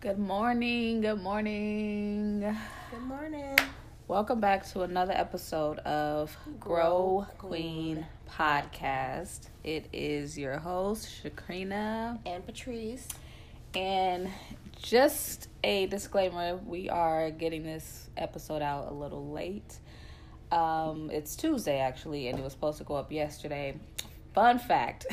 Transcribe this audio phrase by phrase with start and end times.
[0.00, 1.00] Good morning.
[1.00, 2.56] Good morning.
[2.92, 3.58] Good morning.
[4.06, 8.06] Welcome back to another episode of Grow, Grow Queen, Queen.
[8.30, 9.48] Podcast.
[9.64, 12.20] It is your host, Shakrina.
[12.24, 13.08] And Patrice.
[13.74, 14.28] And
[14.80, 19.80] just a disclaimer we are getting this episode out a little late.
[20.52, 23.74] Um, it's Tuesday, actually, and it was supposed to go up yesterday.
[24.32, 25.06] Fun fact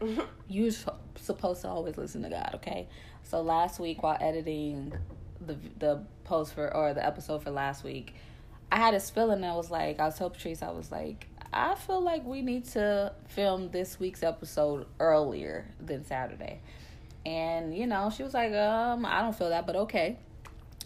[0.48, 0.72] you're
[1.14, 2.88] supposed to always listen to God, okay?
[3.32, 4.92] So last week, while editing
[5.40, 8.14] the the post for or the episode for last week,
[8.70, 11.74] I had this feeling I was like I was telling Patrice, I was like, I
[11.74, 16.60] feel like we need to film this week's episode earlier than Saturday.
[17.24, 20.18] And you know, she was like, um, I don't feel that, but okay.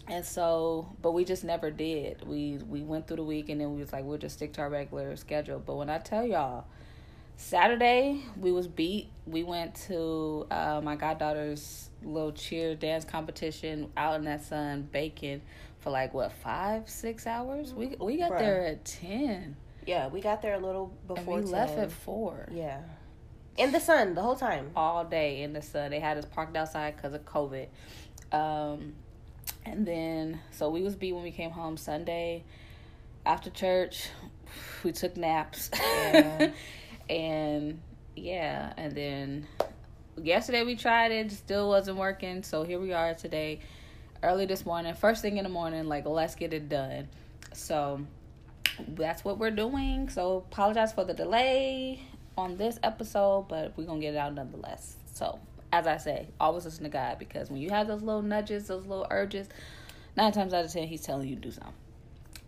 [0.07, 2.25] And so, but we just never did.
[2.25, 4.61] We we went through the week and then we was like, we'll just stick to
[4.61, 5.59] our regular schedule.
[5.59, 6.63] But when I tell y'all,
[7.37, 9.09] Saturday we was beat.
[9.27, 15.41] We went to uh, my goddaughter's little cheer dance competition out in that sun, baking
[15.79, 17.73] for like what five six hours.
[17.73, 18.39] We we got Bruh.
[18.39, 22.49] there at ten, Yeah, we got there a little before and we left at four.
[22.51, 22.81] Yeah.
[23.55, 24.71] In the sun the whole time.
[24.75, 25.91] all day in the sun.
[25.91, 27.67] They had us parked outside because of COVID.
[28.31, 28.93] Um,
[29.63, 32.43] and then so we was beat when we came home Sunday
[33.25, 34.09] after church.
[34.83, 35.69] We took naps.
[35.73, 36.51] Yeah.
[37.09, 37.79] and
[38.15, 39.47] yeah, and then
[40.21, 42.43] yesterday we tried it, still wasn't working.
[42.43, 43.59] So here we are today,
[44.23, 45.87] early this morning, first thing in the morning.
[45.87, 47.07] Like let's get it done.
[47.53, 48.01] So
[48.89, 50.09] that's what we're doing.
[50.09, 52.01] So apologize for the delay
[52.37, 54.97] on this episode, but we're gonna get it out nonetheless.
[55.13, 55.39] So
[55.71, 58.85] as I say, always listen to God because when you have those little nudges, those
[58.85, 59.47] little urges,
[60.15, 61.73] nine times out of ten, He's telling you to do something.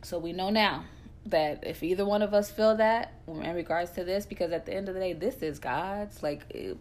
[0.01, 0.85] So we know now
[1.25, 4.73] that if either one of us feel that in regards to this, because at the
[4.73, 6.23] end of the day, this is God's.
[6.23, 6.77] Like it,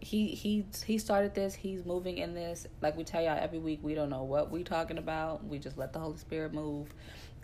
[0.00, 1.54] he he he started this.
[1.54, 2.66] He's moving in this.
[2.80, 5.44] Like we tell y'all every week, we don't know what we talking about.
[5.44, 6.92] We just let the Holy Spirit move.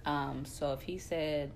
[0.04, 1.50] Um, so if He said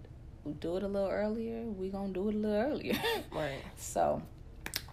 [0.60, 2.94] do it a little earlier, we gonna do it a little earlier.
[3.32, 3.62] Right.
[3.76, 4.22] So,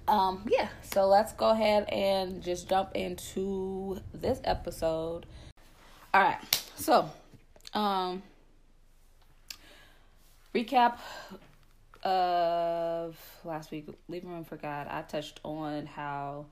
[0.07, 0.69] um, yeah.
[0.81, 5.25] So let's go ahead and just jump into this episode.
[6.13, 6.39] All right.
[6.75, 7.09] So,
[7.73, 8.23] um,
[10.53, 10.97] recap
[12.03, 13.87] of last week.
[14.07, 14.87] Leaving room for God.
[14.89, 16.45] I touched on how.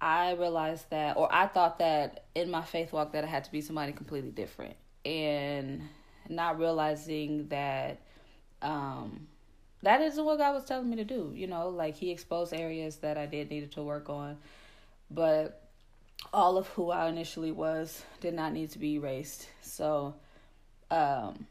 [0.00, 3.50] I realized that, or I thought that in my faith walk that I had to
[3.50, 5.82] be somebody completely different, and
[6.28, 8.00] not realizing that
[8.62, 9.26] um,
[9.82, 11.32] that isn't what God was telling me to do.
[11.34, 14.38] You know, like He exposed areas that I did needed to work on,
[15.10, 15.68] but
[16.32, 19.48] all of who I initially was did not need to be erased.
[19.62, 20.14] So,
[20.90, 21.46] um,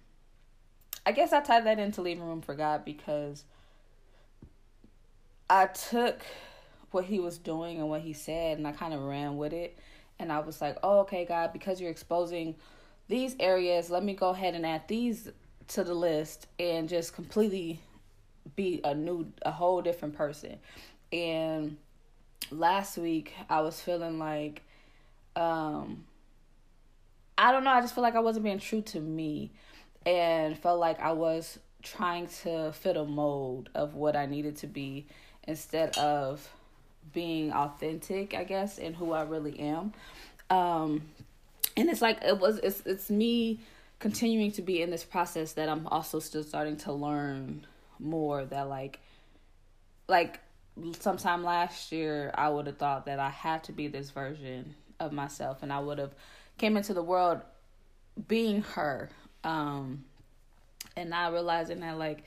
[1.07, 3.45] I guess I tied that into leaving room for God because
[5.49, 6.25] I took
[6.91, 9.79] what He was doing and what He said, and I kind of ran with it.
[10.19, 12.55] And I was like, oh, okay, God, because you're exposing
[13.07, 15.29] these areas, let me go ahead and add these
[15.69, 17.79] to the list and just completely
[18.57, 20.57] be a new a whole different person
[21.11, 21.75] and
[22.49, 24.61] last week i was feeling like
[25.35, 26.05] um
[27.37, 29.51] i don't know i just feel like i wasn't being true to me
[30.07, 34.67] and felt like i was trying to fit a mold of what i needed to
[34.67, 35.05] be
[35.47, 36.49] instead of
[37.13, 39.93] being authentic i guess and who i really am.
[40.49, 41.01] Um
[41.77, 43.59] and it's like it was it's it's me
[43.99, 47.65] continuing to be in this process that I'm also still starting to learn
[47.99, 48.99] more that like
[50.07, 50.39] like
[50.99, 55.11] sometime last year I would have thought that I had to be this version of
[55.11, 56.13] myself and I would have
[56.57, 57.41] came into the world
[58.27, 59.09] being her
[59.47, 60.03] um
[60.95, 62.23] and not realizing that like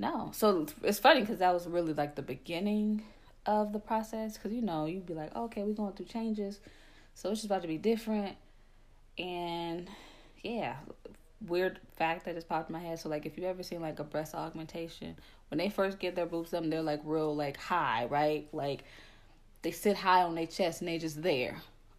[0.00, 0.30] no.
[0.32, 3.02] So it's funny because that was really like the beginning
[3.46, 6.60] of the process because you know you'd be like okay we're going through changes.
[7.14, 8.36] So it's just about to be different.
[9.16, 9.88] And
[10.42, 10.76] yeah
[11.46, 12.98] weird fact that just popped in my head.
[12.98, 15.16] So like if you ever seen like a breast augmentation
[15.50, 18.48] when they first get their boobs done they're like real like high right?
[18.52, 18.84] Like
[19.62, 21.56] they sit high on their chest and they just there.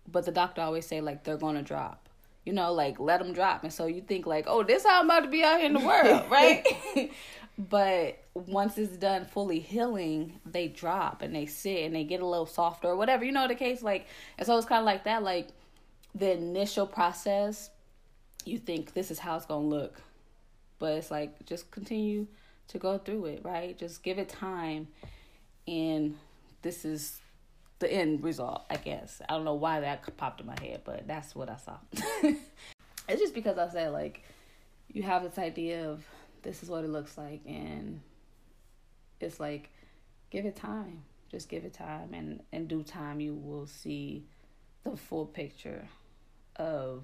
[0.08, 2.09] But the doctor always say like they're gonna drop
[2.50, 3.64] you know like let them drop.
[3.64, 5.74] And so you think like oh this how i'm about to be out here in
[5.74, 6.66] the world right?
[7.60, 12.26] But once it's done fully healing they drop and they sit and they get a
[12.26, 13.84] little softer or whatever you know the case?
[13.84, 14.08] Like
[14.40, 15.50] and so it's kind of like that like
[16.16, 17.70] the initial process
[18.46, 20.02] you think this is how it's gonna look.
[20.80, 22.26] But it's like just continue
[22.70, 23.78] to go through it right?
[23.78, 24.88] Just give it time
[25.68, 26.18] and
[26.64, 27.22] this is
[27.80, 31.08] the end result i guess i don't know why that popped in my head but
[31.08, 31.78] that's what i saw
[33.08, 34.24] it's just because i said like
[34.92, 36.04] you have this idea of
[36.42, 38.02] this is what it looks like and
[39.20, 39.70] it's like
[40.30, 44.24] give it time just give it time and in due time you will see
[44.84, 45.88] the full picture
[46.56, 47.04] of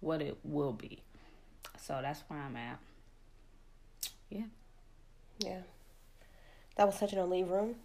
[0.00, 1.02] what it will be.
[1.80, 2.78] So that's where I'm at.
[4.30, 4.44] Yeah.
[5.38, 5.60] Yeah.
[6.76, 7.76] That was such an leave room.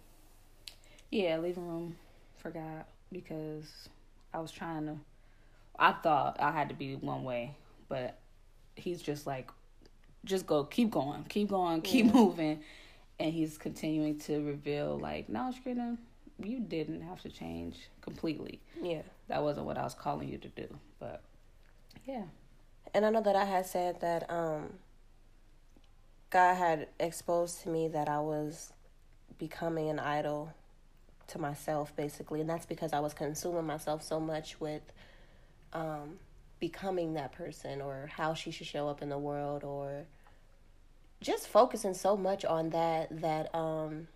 [1.12, 1.96] Yeah, leaving room
[2.38, 3.88] for God because
[4.32, 4.96] I was trying to.
[5.78, 7.54] I thought I had to be one way,
[7.88, 8.18] but
[8.76, 9.50] he's just like,
[10.24, 12.12] just go, keep going, keep going, keep Yeah.
[12.12, 12.60] moving,
[13.20, 15.98] and he's continuing to reveal like, no, Skrina,
[16.42, 18.60] you didn't have to change completely.
[18.80, 19.02] Yeah.
[19.28, 20.66] That wasn't what I was calling you to do,
[20.98, 21.22] but
[22.06, 22.24] yeah,
[22.94, 24.78] And I know that I had said that um
[26.30, 28.72] God had exposed to me that I was
[29.38, 30.54] becoming an idol
[31.32, 32.40] to myself basically.
[32.40, 34.82] And that's because I was consuming myself so much with
[35.72, 36.18] um
[36.60, 40.04] becoming that person or how she should show up in the world or
[41.20, 44.08] just focusing so much on that that um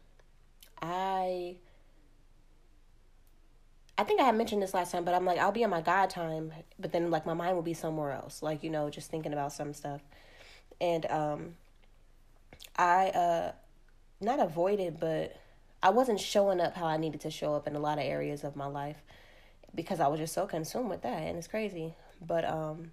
[0.81, 1.57] I
[3.99, 5.81] I think I had mentioned this last time, but I'm like, I'll be on my
[5.81, 9.11] God time, but then like my mind will be somewhere else, like you know, just
[9.11, 10.03] thinking about some stuff,
[10.81, 11.55] and um,
[12.77, 13.53] I uh,
[14.21, 15.37] not avoided, but
[15.87, 18.43] I wasn't showing up how I needed to show up in a lot of areas
[18.43, 19.05] of my life
[19.73, 21.95] because I was just so consumed with that, and it's crazy.
[22.21, 22.91] But um,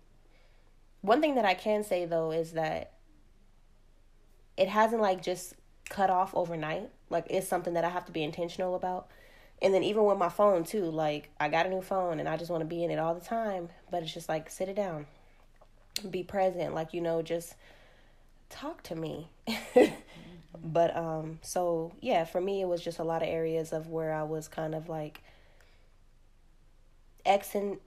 [1.01, 2.91] one thing that I can say though is that
[4.57, 5.55] it hasn't like just
[5.89, 6.91] cut off overnight.
[7.09, 9.07] Like it's something that I have to be intentional about.
[9.59, 12.37] And then even with my phone too, like I got a new phone and I
[12.37, 14.75] just want to be in it all the time, but it's just like sit it
[14.75, 15.07] down.
[16.11, 17.55] Be present, like you know, just
[18.51, 19.31] talk to me.
[20.63, 24.13] but um so yeah, for me it was just a lot of areas of where
[24.13, 25.21] I was kind of like
[27.25, 27.79] Xing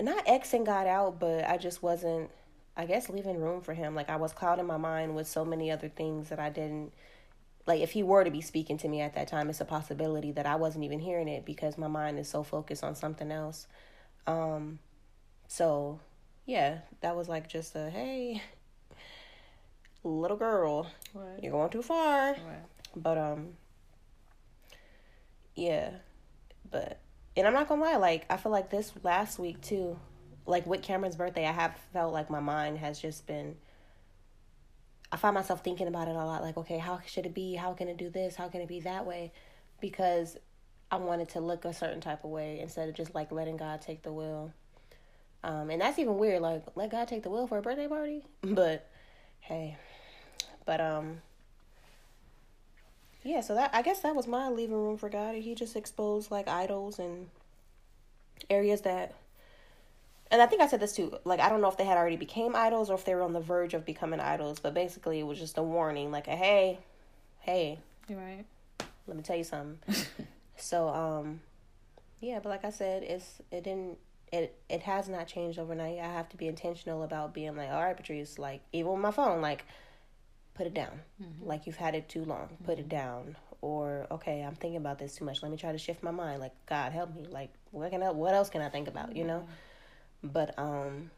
[0.00, 2.30] not Xing God out, but I just wasn't
[2.76, 3.94] I guess leaving room for him.
[3.96, 6.92] Like I was clouding my mind with so many other things that I didn't
[7.66, 10.32] like if he were to be speaking to me at that time, it's a possibility
[10.32, 13.66] that I wasn't even hearing it because my mind is so focused on something else.
[14.26, 14.78] Um
[15.48, 15.98] so
[16.46, 18.42] yeah, that was like just a hey
[20.04, 22.32] little girl, right, you're going too far.
[22.32, 22.38] right.
[22.96, 23.48] But um
[25.54, 25.90] yeah.
[26.70, 27.00] But
[27.36, 29.98] and I'm not gonna lie, like I feel like this last week too,
[30.46, 33.56] like with Cameron's birthday, I have felt like my mind has just been
[35.10, 37.54] I find myself thinking about it a lot, like, okay, how should it be?
[37.54, 38.36] How can it do this?
[38.36, 39.32] How can it be that way?
[39.80, 40.36] Because
[40.90, 43.80] I wanted to look a certain type of way instead of just like letting God
[43.80, 44.52] take the wheel.
[45.44, 48.24] Um, and that's even weird, like let God take the wheel for a birthday party.
[48.42, 48.88] But
[49.40, 49.76] hey.
[50.68, 51.22] But um
[53.24, 55.34] yeah, so that I guess that was my leaving room for God.
[55.34, 57.28] He just exposed like idols and
[58.50, 59.14] areas that
[60.30, 61.16] and I think I said this too.
[61.24, 63.32] Like I don't know if they had already became idols or if they were on
[63.32, 66.80] the verge of becoming idols, but basically it was just a warning, like a hey,
[67.40, 68.44] hey, You're right.
[69.06, 69.78] let me tell you something.
[70.58, 71.40] so um
[72.20, 73.96] yeah, but like I said, it's it didn't
[74.30, 75.98] it it has not changed overnight.
[75.98, 79.12] I have to be intentional about being like, all right, Patrice, like even with my
[79.12, 79.64] phone, like
[80.58, 81.00] put it down.
[81.40, 82.48] Like you've had it too long.
[82.64, 83.36] Put it down.
[83.60, 85.42] Or okay, I'm thinking about this too much.
[85.42, 86.40] Let me try to shift my mind.
[86.40, 87.26] Like God help me.
[87.30, 89.16] Like what can I, what else can I think about?
[89.16, 89.46] You know.
[90.22, 91.12] But um,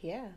[0.00, 0.28] yeah,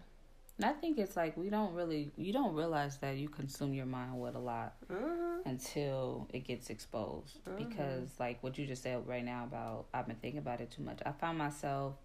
[0.61, 4.19] I think it's like we don't really, you don't realize that you consume your mind
[4.19, 5.47] with a lot mm-hmm.
[5.49, 7.39] until it gets exposed.
[7.57, 10.83] Because, like what you just said right now about I've been thinking about it too
[10.83, 10.99] much.
[11.05, 11.95] I found myself,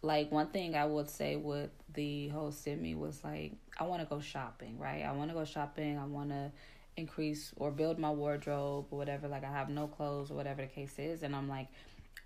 [0.00, 4.08] like, one thing I would say with the whole semi was like, I want to
[4.08, 5.02] go shopping, right?
[5.02, 5.98] I want to go shopping.
[5.98, 6.50] I want to
[6.96, 9.28] increase or build my wardrobe or whatever.
[9.28, 11.22] Like, I have no clothes or whatever the case is.
[11.22, 11.68] And I'm like,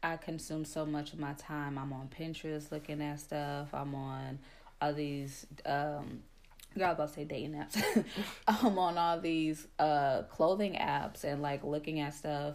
[0.03, 1.79] I consume so much of my time.
[1.79, 3.69] I'm on Pinterest looking at stuff.
[3.73, 4.39] I'm on
[4.81, 6.23] all these um
[6.77, 8.05] I was about to say dating apps.
[8.49, 12.55] I'm on all these uh clothing apps and like looking at stuff.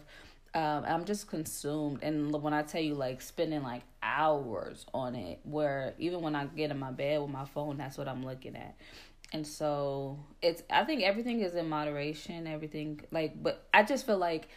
[0.54, 2.00] Um I'm just consumed.
[2.02, 6.46] And when I tell you like spending like hours on it where even when I
[6.46, 8.76] get in my bed with my phone that's what I'm looking at.
[9.34, 14.18] And so it's I think everything is in moderation, everything like but I just feel
[14.18, 14.50] like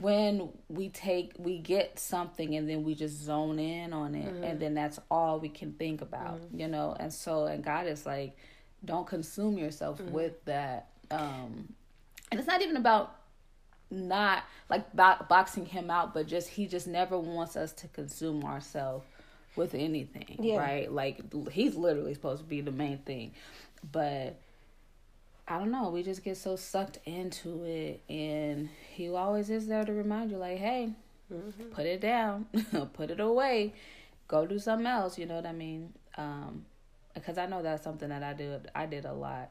[0.00, 4.60] when we take we get something and then we just zone in on it and
[4.60, 6.96] then that's all we can think about you know?
[6.98, 8.36] And so and god is like
[8.84, 11.74] don't consume yourself with that um
[12.30, 13.16] and it's not even about
[13.90, 18.44] not like bo- boxing him out but just he just never wants us to consume
[18.44, 19.04] ourselves
[19.56, 20.58] with anything Yeah.
[20.58, 21.20] right like
[21.50, 23.32] he's literally supposed to be the main thing
[23.92, 24.36] but
[25.48, 25.90] I don't know.
[25.90, 30.36] We just get so sucked into it, and he always is there to remind you,
[30.36, 30.92] like, hey,
[31.72, 32.46] put it down,
[32.92, 33.72] put it away,
[34.28, 35.18] go do something else.
[35.18, 35.92] You know what I mean?
[36.16, 36.66] Um,
[37.14, 38.70] because I know that's something that I did.
[38.76, 39.50] I did a lot.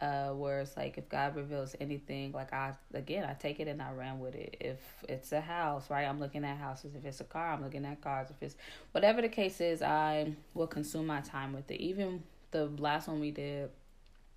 [0.00, 3.80] Uh, where it's like if God reveals anything, like I again I take it and
[3.80, 4.56] I ran with it.
[4.60, 6.94] If it's a house, right, I'm looking at houses.
[6.94, 8.28] If it's a car, I'm looking at cars.
[8.30, 8.56] If it's
[8.92, 11.80] whatever the case is, I will consume my time with it.
[11.80, 13.70] Even the last one we did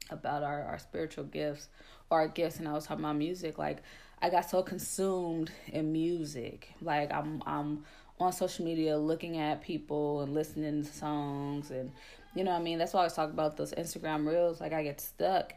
[0.10, 1.68] about our, our spiritual gifts
[2.10, 3.84] or our gifts and I was talking about music, like
[4.22, 6.70] I got so consumed in music.
[6.82, 7.86] Like I'm I'm
[8.20, 11.92] on social media looking at people and listening to songs and
[12.36, 12.78] you know what I mean?
[12.78, 14.62] That's why I was talking about those Instagram reels.
[14.62, 15.54] Like I get stuck,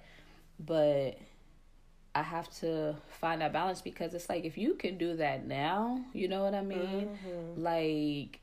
[0.59, 1.19] but
[2.15, 6.05] I have to find that balance because it's like if you can do that now,
[6.13, 7.19] you know what I mean?
[7.27, 7.63] Mm-hmm.
[7.63, 8.41] Like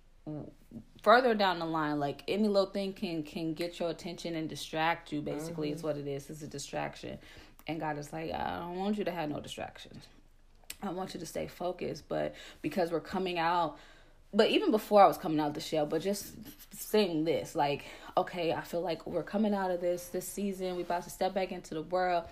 [1.02, 5.12] further down the line, like any little thing can can get your attention and distract
[5.12, 5.22] you.
[5.22, 5.78] Basically, mm-hmm.
[5.78, 6.30] is what it is.
[6.30, 7.20] It's a distraction,
[7.68, 10.06] and God is like, I don't want you to have no distractions.
[10.82, 12.08] I want you to stay focused.
[12.08, 13.78] But because we're coming out
[14.34, 16.34] but even before I was coming out the shell, but just
[16.74, 17.86] saying this, like,
[18.18, 20.76] okay, I feel like we're coming out of this this season.
[20.76, 22.26] We about to step back into the world,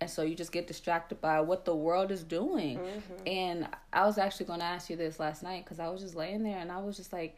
[0.00, 2.78] and so you just get distracted by what the world is doing.
[2.78, 3.26] Mm-hmm.
[3.28, 6.16] And I was actually going to ask you this last night because I was just
[6.16, 7.36] laying there and I was just like,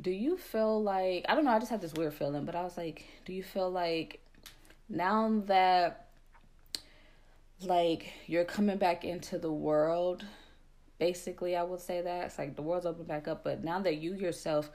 [0.00, 1.50] do you feel like I don't know?
[1.50, 4.20] I just had this weird feeling, but I was like, do you feel like
[4.88, 6.06] now that
[7.62, 10.24] like you're coming back into the world
[10.98, 13.96] basically i would say that it's like the world's open back up but now that
[13.96, 14.70] you yourself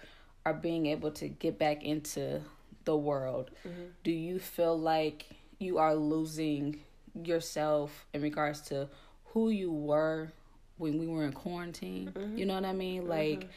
[0.46, 2.42] are being able to get back into
[2.86, 3.84] the world mm-hmm.
[4.04, 5.26] do you feel like
[5.60, 6.80] you are losing
[7.24, 8.88] yourself in regards to
[9.28, 10.32] who you were
[10.78, 12.38] when we were in quarantine mm-hmm.
[12.38, 13.50] you know what i mean like mm-hmm.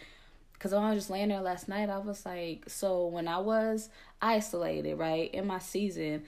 [0.58, 3.38] Cause when I was just laying there last night, I was like, so when I
[3.38, 3.90] was
[4.22, 6.24] isolated, right, in my season,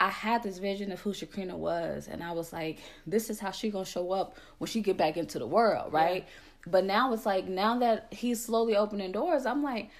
[0.00, 3.50] I had this vision of who Shakrina was, and I was like, this is how
[3.50, 6.24] she gonna show up when she get back into the world, right?
[6.24, 6.70] Yeah.
[6.70, 9.90] But now it's like now that he's slowly opening doors, I'm like,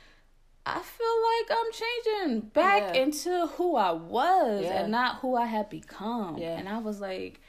[0.64, 3.02] I feel like I'm changing back yeah.
[3.02, 4.83] into who I was yeah.
[4.83, 6.38] and not who I had become.
[6.38, 6.59] Yeah.
[6.59, 7.40] And I was like,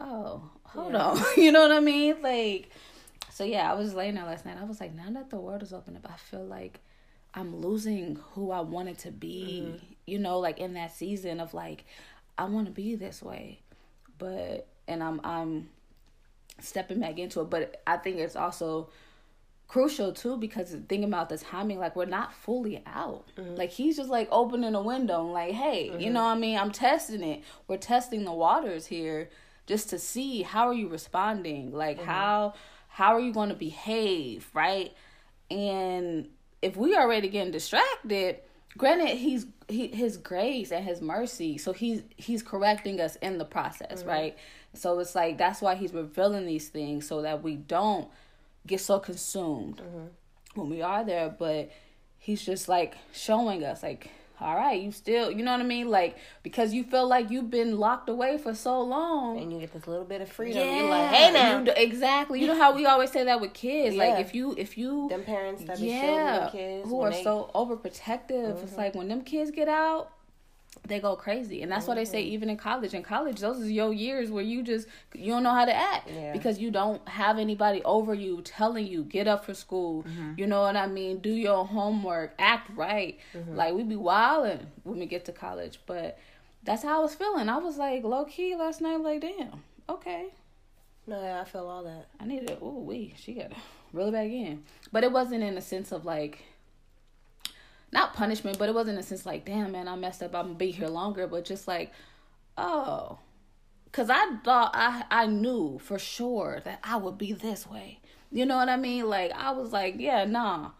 [0.00, 1.22] oh, hold on.
[1.36, 2.20] you know what I mean?
[2.22, 2.70] Like,
[3.30, 4.58] so yeah, I was laying there last night.
[4.60, 6.80] I was like, now that the world is open up, I feel like
[7.34, 9.92] I'm losing who I wanted to be, mm-hmm.
[10.06, 11.84] You know, like in that season of like
[12.38, 13.60] I want to be this way.
[14.18, 15.68] But and I'm I'm
[16.60, 18.88] stepping back into it, but I think it's also
[19.68, 23.56] crucial too because thinking about the timing like we're not fully out mm-hmm.
[23.56, 25.98] like he's just like opening a window and like hey mm-hmm.
[25.98, 29.28] you know what i mean i'm testing it we're testing the waters here
[29.66, 32.06] just to see how are you responding like mm-hmm.
[32.06, 32.54] how
[32.86, 34.94] how are you going to behave right
[35.50, 36.28] and
[36.62, 38.38] if we are already getting distracted,
[38.76, 43.44] granted he's he his grace and his mercy, so he's he's correcting us in the
[43.44, 44.08] process, mm-hmm.
[44.08, 44.38] right?
[44.74, 48.08] So it's like that's why he's revealing these things so that we don't
[48.66, 50.60] get so consumed mm-hmm.
[50.60, 51.70] when we are there, but
[52.18, 55.88] he's just like showing us like all right, you still, you know what I mean?
[55.88, 59.38] Like, because you feel like you've been locked away for so long.
[59.38, 60.58] And you get this little bit of freedom.
[60.58, 60.76] Yeah.
[60.80, 61.62] You're like, hey now.
[61.62, 62.40] You, exactly.
[62.40, 63.96] You know how we always say that with kids.
[63.96, 64.04] Yeah.
[64.04, 65.08] Like, if you, if you.
[65.08, 66.88] Them parents that be yeah, kids.
[66.88, 67.22] Who are they...
[67.22, 68.28] so overprotective.
[68.28, 68.64] Mm-hmm.
[68.66, 70.12] It's like when them kids get out,
[70.86, 71.92] they go crazy and that's mm-hmm.
[71.92, 72.34] why they say mm-hmm.
[72.34, 75.52] even in college in college those is your years where you just you don't know
[75.52, 76.32] how to act yeah.
[76.32, 80.32] because you don't have anybody over you telling you get up for school mm-hmm.
[80.36, 83.56] you know what i mean do your homework act right mm-hmm.
[83.56, 86.18] like we be wilding when we get to college but
[86.62, 90.26] that's how i was feeling i was like low key last night like damn okay
[91.06, 93.52] no yeah, i feel all that i needed oh we she got
[93.92, 96.44] really back in but it wasn't in a sense of like
[97.96, 100.34] not punishment, but it wasn't a sense like, damn man, I messed up.
[100.34, 101.92] I'm gonna be here longer, but just like,
[102.58, 103.18] oh,
[103.90, 108.00] cause I thought I I knew for sure that I would be this way.
[108.30, 109.08] You know what I mean?
[109.08, 110.72] Like I was like, yeah, nah.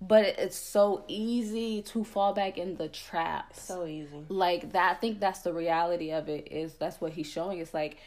[0.00, 3.54] But it's so easy to fall back in the trap.
[3.54, 4.24] So easy.
[4.28, 4.92] Like that.
[4.92, 6.48] I think that's the reality of it.
[6.50, 7.58] Is that's what he's showing.
[7.58, 7.98] It's like,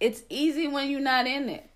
[0.00, 1.68] it's easy when you're not in it.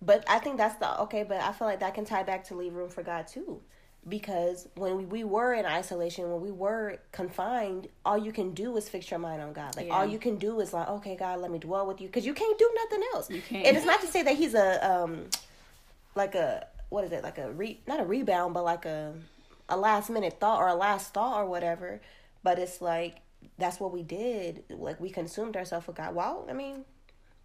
[0.00, 1.22] But I think that's the okay.
[1.24, 3.62] But I feel like that can tie back to leave room for God too
[4.08, 8.76] because when we, we were in isolation when we were confined all you can do
[8.76, 9.76] is fix your mind on god.
[9.76, 9.94] Like yeah.
[9.94, 12.34] all you can do is like okay god let me dwell with you because you
[12.34, 13.30] can't do nothing else.
[13.30, 13.66] You can't.
[13.66, 15.26] and it's not to say that he's a um
[16.14, 17.22] like a what is it?
[17.22, 19.14] Like a re not a rebound but like a
[19.68, 22.00] a last minute thought or a last thought or whatever.
[22.42, 23.16] But it's like
[23.58, 24.64] that's what we did.
[24.68, 26.14] Like we consumed ourselves with god.
[26.14, 26.84] Well i mean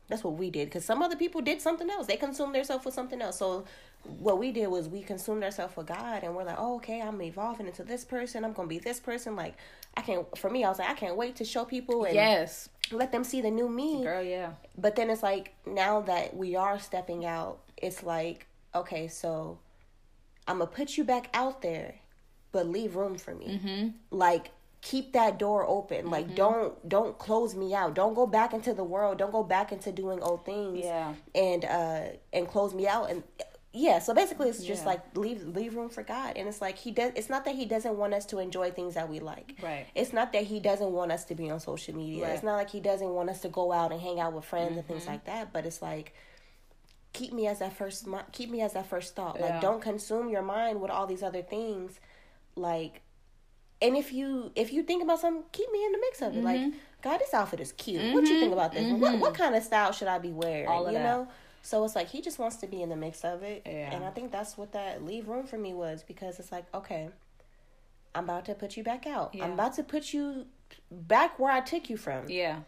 [0.10, 2.94] that's what we did because some other people did something else they consumed themselves with
[2.94, 3.66] something else so
[4.04, 7.22] what we did was we consumed ourselves for God and we're like, oh, okay, I'm
[7.22, 8.46] evolving into this person.
[8.46, 9.36] I'm gonna be this person.
[9.36, 9.56] Like,
[9.98, 10.26] I can't.
[10.38, 13.24] For me, I was like, I can't wait to show people and yes, let them
[13.24, 14.04] see the new me.
[14.04, 14.54] Girl, yeah.
[14.78, 19.60] But then it's like now that we are stepping out, it's like, okay, so
[20.48, 21.96] I'm gonna put you back out there,
[22.52, 23.60] but leave room for me.
[23.62, 23.88] Mm-hmm.
[24.12, 24.52] Like
[24.82, 25.98] keep that door open.
[26.06, 26.10] Mm-hmm.
[26.10, 27.94] Like don't don't close me out.
[27.96, 29.18] Don't go back into the world.
[29.18, 30.80] Don't go back into doing old things.
[30.86, 31.14] Yeah.
[31.36, 33.24] And uh and close me out and
[33.72, 34.90] yeah, so basically it's just Yeah.
[34.90, 36.38] like leave leave room for God.
[36.38, 38.96] And it's like he does it's not that he doesn't want us to enjoy things
[38.96, 39.56] that we like.
[39.62, 39.86] Right.
[39.96, 42.24] It's not that he doesn't want us to be on social media.
[42.26, 42.34] Right.
[42.34, 44.72] It's not like he doesn't want us to go out and hang out with friends
[44.72, 44.94] and Mm-hmm.
[44.94, 46.14] things like that, but it's like
[47.14, 49.40] keep me as that first keep me as that first thought.
[49.42, 52.00] Like don't consume your mind with all these other things.
[52.56, 53.02] Like
[53.82, 56.44] and if you if you think about something, keep me in the mix of it.
[56.44, 56.78] Like, Mm-hmm.
[57.02, 58.14] God, this outfit is cute.
[58.14, 58.92] What you think about this?
[59.00, 60.68] What what kind of style should I be wearing?
[60.68, 61.04] All of you that.
[61.06, 61.28] know?
[61.62, 63.62] So it's like he just wants to be in the mix of it.
[63.66, 63.94] Yeah.
[63.94, 67.10] And I think that's what that leave room for me was because it's like, okay,
[68.16, 69.34] I'm about to put you back out.
[69.34, 69.46] Yeah.
[69.46, 70.46] I'm about to put you
[70.92, 72.28] back where I took you from.
[72.30, 72.60] Yeah.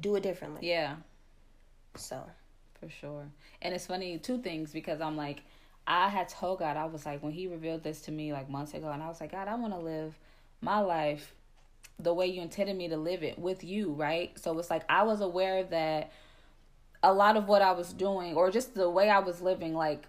[0.00, 0.68] Do it differently.
[0.68, 0.96] Yeah.
[1.96, 2.22] So
[2.80, 3.24] For sure.
[3.62, 5.42] And it's funny, two things, because I'm like,
[5.86, 8.74] I had told God, I was like, when He revealed this to me like months
[8.74, 10.18] ago, and I was like, God, I want to live
[10.60, 11.32] my life
[11.98, 14.38] the way you intended me to live it with you, right?
[14.38, 16.12] So it's like, I was aware that
[17.02, 20.04] a lot of what I was doing, or just the way I was living, like,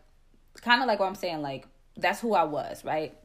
[0.62, 3.16] kind of like what I'm saying, like, that's who I was, right?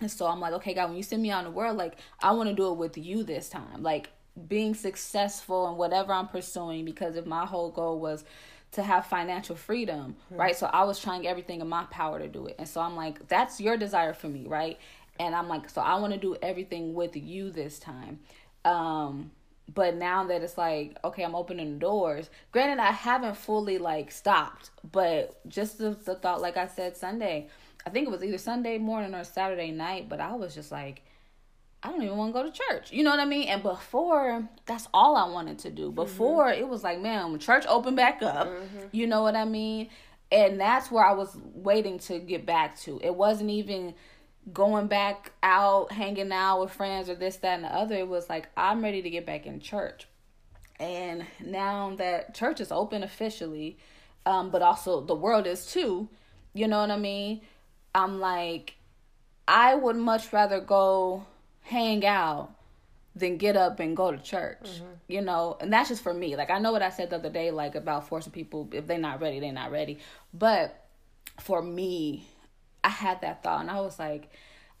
[0.00, 1.96] And so I'm like, okay, God, when you send me out in the world, like,
[2.22, 3.82] I want to do it with you this time.
[3.82, 4.10] Like,
[4.48, 8.24] being successful in whatever I'm pursuing, because if my whole goal was
[8.72, 10.56] to have financial freedom, right?
[10.56, 12.56] So I was trying everything in my power to do it.
[12.58, 14.78] And so I'm like, that's your desire for me, right?
[15.18, 18.20] And I'm like, so I want to do everything with you this time.
[18.64, 19.30] Um,
[19.74, 22.30] but now that it's like, okay, I'm opening the doors.
[22.52, 27.48] Granted, I haven't fully like stopped, but just the, the thought, like I said, Sunday,
[27.86, 31.02] I think it was either Sunday morning or Saturday night, but I was just like,
[31.82, 32.90] I don't even want to go to church.
[32.92, 33.48] You know what I mean?
[33.48, 35.92] And before, that's all I wanted to do.
[35.92, 38.48] Before, it was like, man, when church opened back up,
[38.92, 39.88] you know what I mean?
[40.32, 43.00] And that's where I was waiting to get back to.
[43.02, 43.94] It wasn't even
[44.52, 47.94] going back out, hanging out with friends or this, that, and the other.
[47.94, 50.08] It was like, I'm ready to get back in church.
[50.80, 53.78] And now that church is open officially,
[54.24, 56.08] um, but also the world is too,
[56.52, 57.42] you know what I mean?
[57.94, 58.74] I'm like,
[59.48, 61.24] I would much rather go
[61.66, 62.50] hang out
[63.14, 64.84] than get up and go to church, mm-hmm.
[65.08, 65.56] you know?
[65.60, 66.36] And that's just for me.
[66.36, 68.98] Like, I know what I said the other day, like, about forcing people, if they're
[68.98, 69.98] not ready, they're not ready.
[70.32, 70.86] But
[71.40, 72.24] for me,
[72.84, 74.30] I had that thought, and I was like,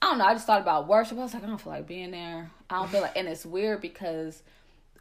[0.00, 0.26] I don't know.
[0.26, 1.18] I just thought about worship.
[1.18, 2.50] I was like, I don't feel like being there.
[2.68, 4.42] I don't feel like, and it's weird because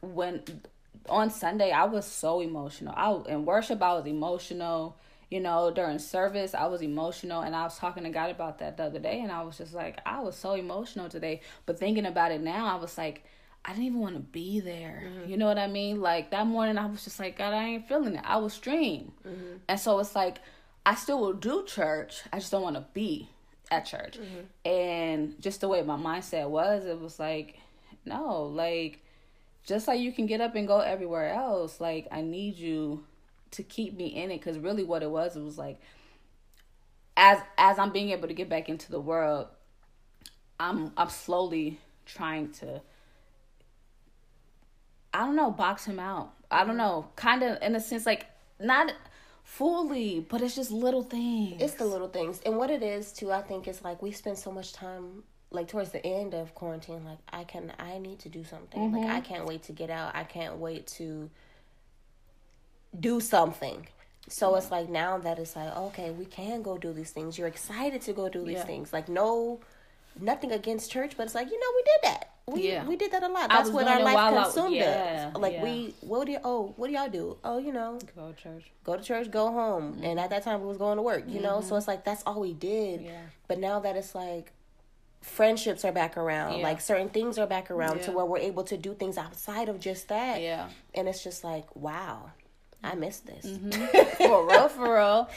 [0.02, 0.42] when
[1.10, 2.94] on Sunday I was so emotional.
[2.96, 4.96] I in worship I was emotional.
[5.30, 8.78] You know, during service I was emotional, and I was talking to God about that
[8.78, 11.42] the other day, and I was just like, I was so emotional today.
[11.66, 13.24] But thinking about it now, I was like.
[13.68, 15.06] I didn't even want to be there.
[15.08, 15.32] Mm-hmm.
[15.32, 16.00] You know what I mean?
[16.00, 18.22] Like that morning, I was just like, God, I ain't feeling it.
[18.24, 19.56] I was stream, mm-hmm.
[19.68, 20.38] and so it's like
[20.86, 22.22] I still will do church.
[22.32, 23.28] I just don't want to be
[23.72, 24.20] at church.
[24.20, 24.70] Mm-hmm.
[24.70, 27.58] And just the way my mindset was, it was like,
[28.06, 29.04] no, like
[29.66, 33.04] just like you can get up and go everywhere else, like I need you
[33.56, 35.80] to keep me in it cuz really what it was, it was like
[37.18, 39.48] as as I'm being able to get back into the world,
[40.60, 42.82] I'm I'm slowly trying to
[45.14, 46.34] I don't know, box him out.
[46.52, 48.26] I don't know, kind of in a sense like
[48.60, 48.94] not
[49.44, 51.62] fully, but it's just little things.
[51.62, 52.42] It's the little things.
[52.46, 55.68] And what it is too, I think is like we spend so much time like
[55.70, 58.92] towards the end of quarantine, like I can I need to do something.
[58.92, 59.34] Like I mm-hmm.
[59.34, 60.16] can't wait to get out.
[60.16, 61.30] I can't wait to
[63.00, 63.88] do something.
[64.28, 67.38] So it's like now that it's like, okay, we can go do these things.
[67.38, 68.66] You're excited to go do these Yeah.
[68.66, 68.92] things.
[68.92, 69.60] Like no
[70.20, 72.30] nothing against church, but it's like, you know, we did that.
[72.48, 72.86] We Yeah.
[72.86, 73.50] we did that a lot.
[73.50, 75.42] That's what our life consumed yeah, us.
[75.42, 75.64] Like yeah.
[75.64, 77.38] we what do you oh, what do y'all do?
[77.44, 78.72] Oh, you know, go to church.
[78.84, 79.94] go to church, go home.
[79.94, 80.06] Mm-hmm.
[80.06, 81.60] And at that time, we was going to work, you know?
[81.62, 81.76] So mm-hmm.
[81.78, 83.02] it's like, that's all we did.
[83.02, 83.22] Yeah.
[83.48, 84.52] But now that it's like,
[85.22, 86.64] friendships are back around, Yeah.
[86.64, 89.80] like certain things are back around to where we're able to do things outside of
[89.80, 90.42] just that.
[90.42, 90.70] Yeah.
[90.94, 92.32] And it's just like, wow,
[92.86, 93.44] I miss this.
[94.18, 95.30] For real, for real.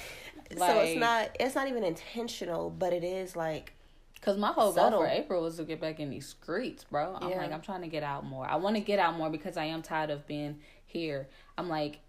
[0.56, 3.72] so it's not, it's not even intentional, but it is like,
[4.20, 7.16] Cause my whole goal for April was to get back in these streets, bro.
[7.20, 7.36] I'm Yeah.
[7.38, 8.46] like, I'm trying to get out more.
[8.46, 11.28] I want to get out more because I am tired of being here.
[11.56, 12.00] I'm like,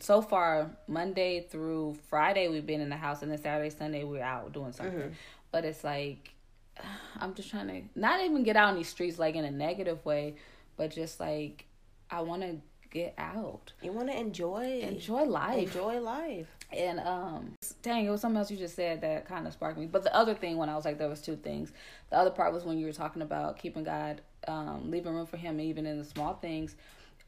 [0.00, 4.22] so far Monday through Friday we've been in the house, and then Saturday, Sunday we're
[4.22, 4.94] out doing something.
[4.98, 5.12] Mm-hmm.
[5.52, 6.32] But it's like,
[7.20, 10.02] I'm just trying to not even get out in these streets like in a negative
[10.04, 10.36] way,
[10.78, 11.66] but just like
[12.10, 12.56] I want to
[12.90, 15.68] get out, you want to enjoy, enjoy life.
[15.74, 16.48] enjoy life.
[16.72, 19.86] And um dang, it was something else you just said that kind of sparked me.
[19.86, 21.72] But the other thing when I was like there was two things.
[22.10, 25.36] The other part was when you were talking about keeping God, um, leaving room for
[25.36, 26.76] him even in the small things.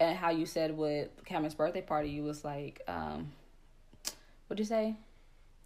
[0.01, 3.33] And how you said with Cameron's birthday party, you was like, um
[4.47, 4.97] what'd you say?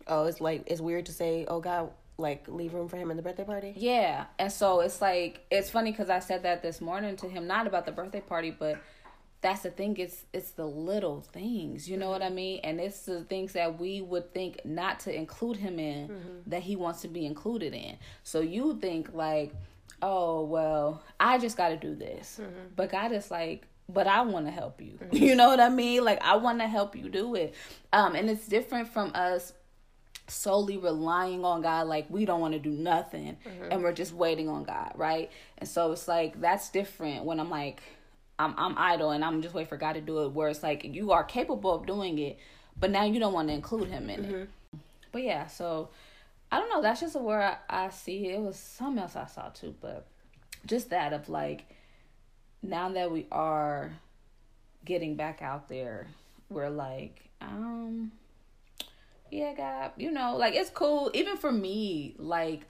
[0.06, 3.16] Oh, it's like, it's weird to say, oh God, like leave room for him in
[3.16, 3.72] the birthday party.
[3.76, 7.46] Yeah, and so it's like it's funny because I said that this morning to him,
[7.46, 8.78] not about the birthday party, but
[9.46, 9.96] that's the thing.
[9.96, 13.78] It's it's the little things, you know what I mean, and it's the things that
[13.78, 16.50] we would think not to include him in mm-hmm.
[16.50, 17.96] that he wants to be included in.
[18.24, 19.54] So you think like,
[20.02, 22.74] oh well, I just got to do this, mm-hmm.
[22.74, 24.98] but God is like, but I want to help you.
[25.00, 25.16] Mm-hmm.
[25.26, 26.04] You know what I mean?
[26.04, 27.54] Like I want to help you do it.
[27.92, 29.52] Um, and it's different from us
[30.28, 33.70] solely relying on God like we don't want to do nothing mm-hmm.
[33.70, 35.30] and we're just waiting on God, right?
[35.58, 37.80] And so it's like that's different when I'm like
[38.38, 40.84] I'm I'm idle and I'm just waiting for God to do it where it's like
[40.84, 42.38] you are capable of doing it,
[42.78, 44.34] but now you don't want to include him in mm-hmm.
[44.34, 44.48] it.
[45.12, 45.88] But yeah, so
[46.52, 48.34] I don't know, that's just where I, I see it.
[48.34, 50.06] it was something else I saw too, but
[50.66, 51.64] just that of like
[52.62, 53.92] now that we are
[54.84, 56.06] getting back out there,
[56.50, 58.12] we're like, um
[59.30, 61.10] yeah, God, you know, like it's cool.
[61.14, 62.62] Even for me, like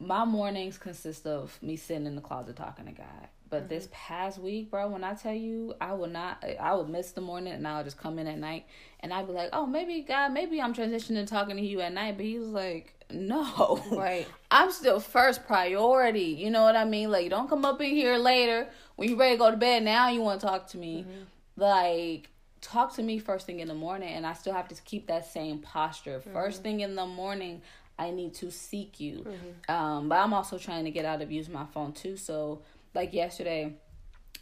[0.00, 3.28] my mornings consist of me sitting in the closet talking to God.
[3.50, 3.68] But mm-hmm.
[3.68, 7.20] this past week, bro, when I tell you, I will not, I will miss the
[7.20, 8.66] morning and I'll just come in at night
[9.00, 12.16] and I'd be like, oh, maybe God, maybe I'm transitioning talking to you at night.
[12.16, 14.26] But he was like, no, right.
[14.50, 16.36] I'm still first priority.
[16.38, 17.10] You know what I mean?
[17.10, 19.82] Like, don't come up in here later when you ready to go to bed.
[19.82, 21.02] Now you want to talk to me.
[21.02, 21.22] Mm-hmm.
[21.56, 22.30] Like,
[22.64, 25.26] talk to me first thing in the morning and I still have to keep that
[25.26, 26.20] same posture.
[26.20, 26.62] 1st mm-hmm.
[26.62, 27.60] thing in the morning,
[27.98, 29.18] I need to seek you.
[29.18, 29.70] Mm-hmm.
[29.70, 32.16] Um, but I'm also trying to get out of using my phone too.
[32.16, 32.62] So
[32.94, 33.74] like yesterday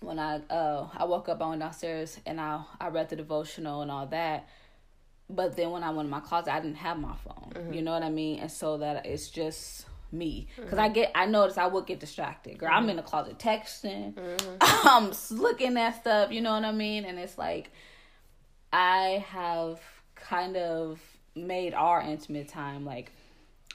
[0.01, 3.83] when I uh I woke up, I went downstairs and I I read the devotional
[3.83, 4.49] and all that.
[5.31, 7.53] But then when I went in my closet, I didn't have my phone.
[7.55, 7.73] Mm-hmm.
[7.73, 8.41] You know what I mean?
[8.41, 10.81] And so that it's just me because mm-hmm.
[10.81, 12.59] I get I notice I would get distracted.
[12.59, 14.15] Girl, I'm in the closet texting,
[14.61, 16.33] I'm looking at stuff.
[16.33, 17.05] You know what I mean?
[17.05, 17.71] And it's like
[18.73, 19.81] I have
[20.15, 21.01] kind of
[21.35, 23.11] made our intimate time like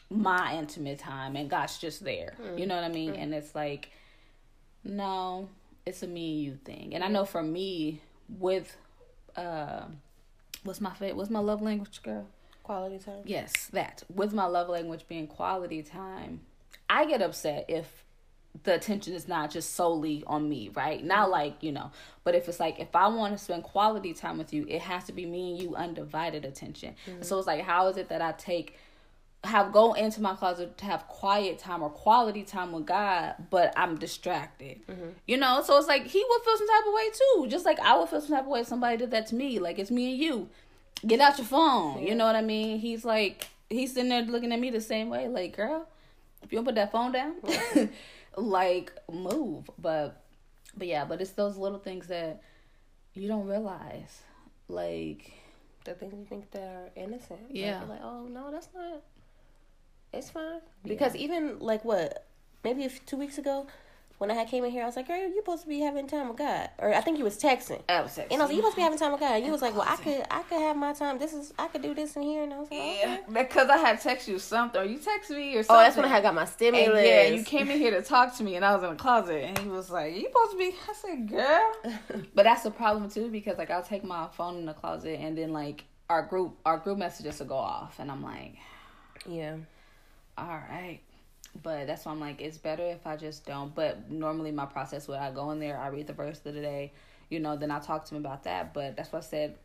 [0.09, 2.35] my intimate time and God's just there.
[2.55, 3.13] You know what I mean?
[3.13, 3.23] Mm.
[3.23, 3.89] And it's like,
[4.87, 5.49] no,
[5.85, 6.95] it's a me and you thing.
[6.95, 8.75] And I know for me, with
[9.35, 9.83] uh
[10.63, 12.27] what's my favorite what's my love language, girl?
[12.63, 13.21] Quality time.
[13.25, 14.03] Yes, that.
[14.13, 16.41] With my love language being quality time,
[16.89, 18.03] I get upset if
[18.63, 21.03] the attention is not just solely on me, right?
[21.03, 21.91] Not like, you know,
[22.23, 25.05] but if it's like if I want to spend quality time with you, it has
[25.05, 26.95] to be me and you undivided attention.
[27.05, 27.21] Mm-hmm.
[27.21, 28.77] So it's like how is it that I take
[29.43, 33.73] have go into my closet to have quiet time or quality time with God, but
[33.77, 34.85] I'm distracted.
[34.87, 35.09] Mm-hmm.
[35.25, 37.79] You know, so it's like he would feel some type of way too, just like
[37.79, 39.59] I would feel some type of way if somebody did that to me.
[39.59, 40.49] Like it's me and you.
[41.05, 42.01] Get out your phone.
[42.01, 42.09] Yeah.
[42.09, 42.79] You know what I mean?
[42.79, 45.27] He's like he's sitting there looking at me the same way.
[45.27, 45.87] Like, girl,
[46.43, 47.35] if you don't put that phone down,
[48.37, 49.69] like move.
[49.77, 50.23] But
[50.75, 52.41] but yeah, but it's those little things that
[53.13, 54.21] you don't realize.
[54.67, 55.31] Like
[55.85, 57.39] the things you think that are innocent.
[57.51, 57.79] Yeah.
[57.81, 59.01] Like, like oh no, that's not
[60.13, 60.61] it's fine.
[60.83, 61.21] Because yeah.
[61.21, 62.25] even like what,
[62.63, 63.67] maybe two weeks ago,
[64.17, 66.07] when I had came in here, I was like, "Girl, you supposed to be having
[66.07, 67.81] time with God," or I think you was texting.
[67.87, 68.31] I was texting.
[68.31, 69.61] And I was like, "You supposed to be having time with God." And you was
[69.61, 71.19] like, "Well, I could, I could have my time.
[71.19, 73.21] This is, I could do this in here." And I was like, "Yeah," okay.
[73.43, 75.75] because I had text you something, or you text me or something.
[75.75, 76.97] Oh, that's when I had got my stimulus.
[76.97, 78.95] And yeah, you came in here to talk to me, and I was in the
[78.95, 82.71] closet, and he was like, "You supposed to be?" I said, "Girl," but that's the
[82.71, 86.23] problem too, because like I'll take my phone in the closet, and then like our
[86.23, 88.55] group, our group messages will go off, and I'm like,
[89.27, 89.57] "Yeah."
[90.37, 90.99] All right.
[91.63, 93.73] But that's why I'm like, it's better if I just don't.
[93.73, 96.61] But normally my process when I go in there, I read the verse of the
[96.61, 96.93] day,
[97.29, 98.73] you know, then I talk to him about that.
[98.73, 99.55] But that's what I said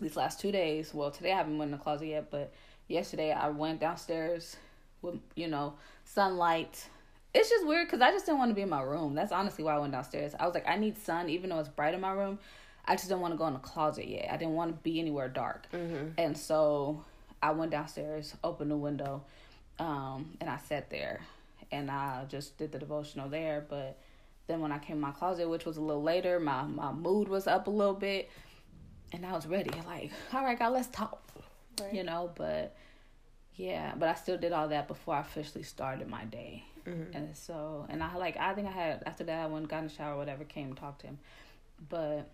[0.00, 0.92] these last two days.
[0.92, 2.52] Well, today I haven't went in the closet yet, but
[2.88, 4.56] yesterday I went downstairs
[5.00, 6.88] with, you know, sunlight.
[7.34, 9.14] It's just weird because I just didn't want to be in my room.
[9.14, 10.34] That's honestly why I went downstairs.
[10.38, 12.38] I was like, I need sun, even though it's bright in my room.
[12.84, 14.28] I just didn't want to go in the closet yet.
[14.30, 15.66] I didn't want to be anywhere dark.
[15.72, 16.08] Mm-hmm.
[16.18, 17.04] And so
[17.42, 19.22] I went downstairs, opened the window,
[19.78, 21.20] um, and I sat there
[21.70, 23.64] and I just did the devotional there.
[23.68, 23.98] But
[24.46, 27.28] then when I came in my closet, which was a little later, my, my mood
[27.28, 28.30] was up a little bit
[29.12, 29.70] and I was ready.
[29.86, 31.22] Like, all right, God, let's talk.
[31.80, 31.94] Right.
[31.94, 32.76] You know, but
[33.56, 36.64] yeah, but I still did all that before I officially started my day.
[36.86, 37.16] Mm-hmm.
[37.16, 39.88] And so, and I like, I think I had, after that, I went, got in
[39.88, 41.18] the shower, whatever, came and talked to him.
[41.88, 42.28] But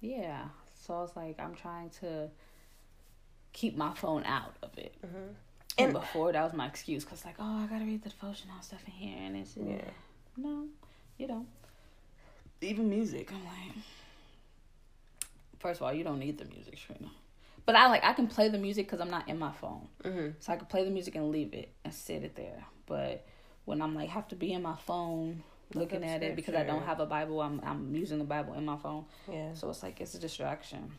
[0.00, 0.44] yeah,
[0.84, 2.28] so I was like, I'm trying to
[3.52, 4.94] keep my phone out of it.
[5.04, 5.32] Mm-hmm.
[5.78, 8.80] And before that was my excuse because like, oh, I gotta read the devotional stuff
[8.86, 9.80] in here, and it's yeah,
[10.36, 10.66] no,
[11.16, 11.46] you don't.
[12.60, 13.76] Even music, I'm like,
[15.60, 17.10] first of all, you don't need the music, Trina.
[17.64, 20.28] But I like I can play the music because I'm not in my phone, mm-hmm.
[20.40, 22.64] so I can play the music and leave it and sit it there.
[22.86, 23.26] But
[23.66, 25.42] when I'm like have to be in my phone
[25.74, 28.64] looking at it because I don't have a Bible, I'm I'm using the Bible in
[28.64, 29.04] my phone.
[29.30, 29.54] Yeah.
[29.54, 30.92] So it's like it's a distraction.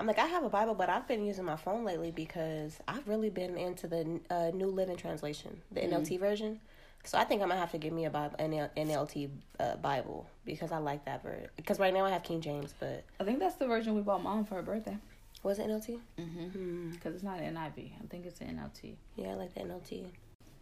[0.00, 3.06] I'm like, I have a Bible, but I've been using my phone lately because I've
[3.06, 5.92] really been into the uh, New Living Translation, the Mm.
[5.92, 6.58] NLT version.
[7.04, 10.26] So I think I'm gonna have to give me a Bible, an NLT uh, Bible
[10.46, 11.50] because I like that version.
[11.54, 14.22] Because right now I have King James, but I think that's the version we bought
[14.22, 14.96] mom for her birthday.
[15.42, 15.98] was it NLT?
[16.18, 16.58] Mm-hmm.
[16.58, 16.92] Mm.
[16.92, 17.92] Because it's not NIV.
[18.02, 18.94] I think it's an NLT.
[19.16, 20.06] Yeah, I like the NLT.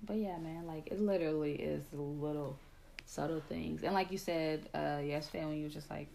[0.04, 2.58] But yeah, man, like it literally is little
[3.06, 3.84] subtle things.
[3.84, 6.08] And like you said uh, yesterday when you were just like,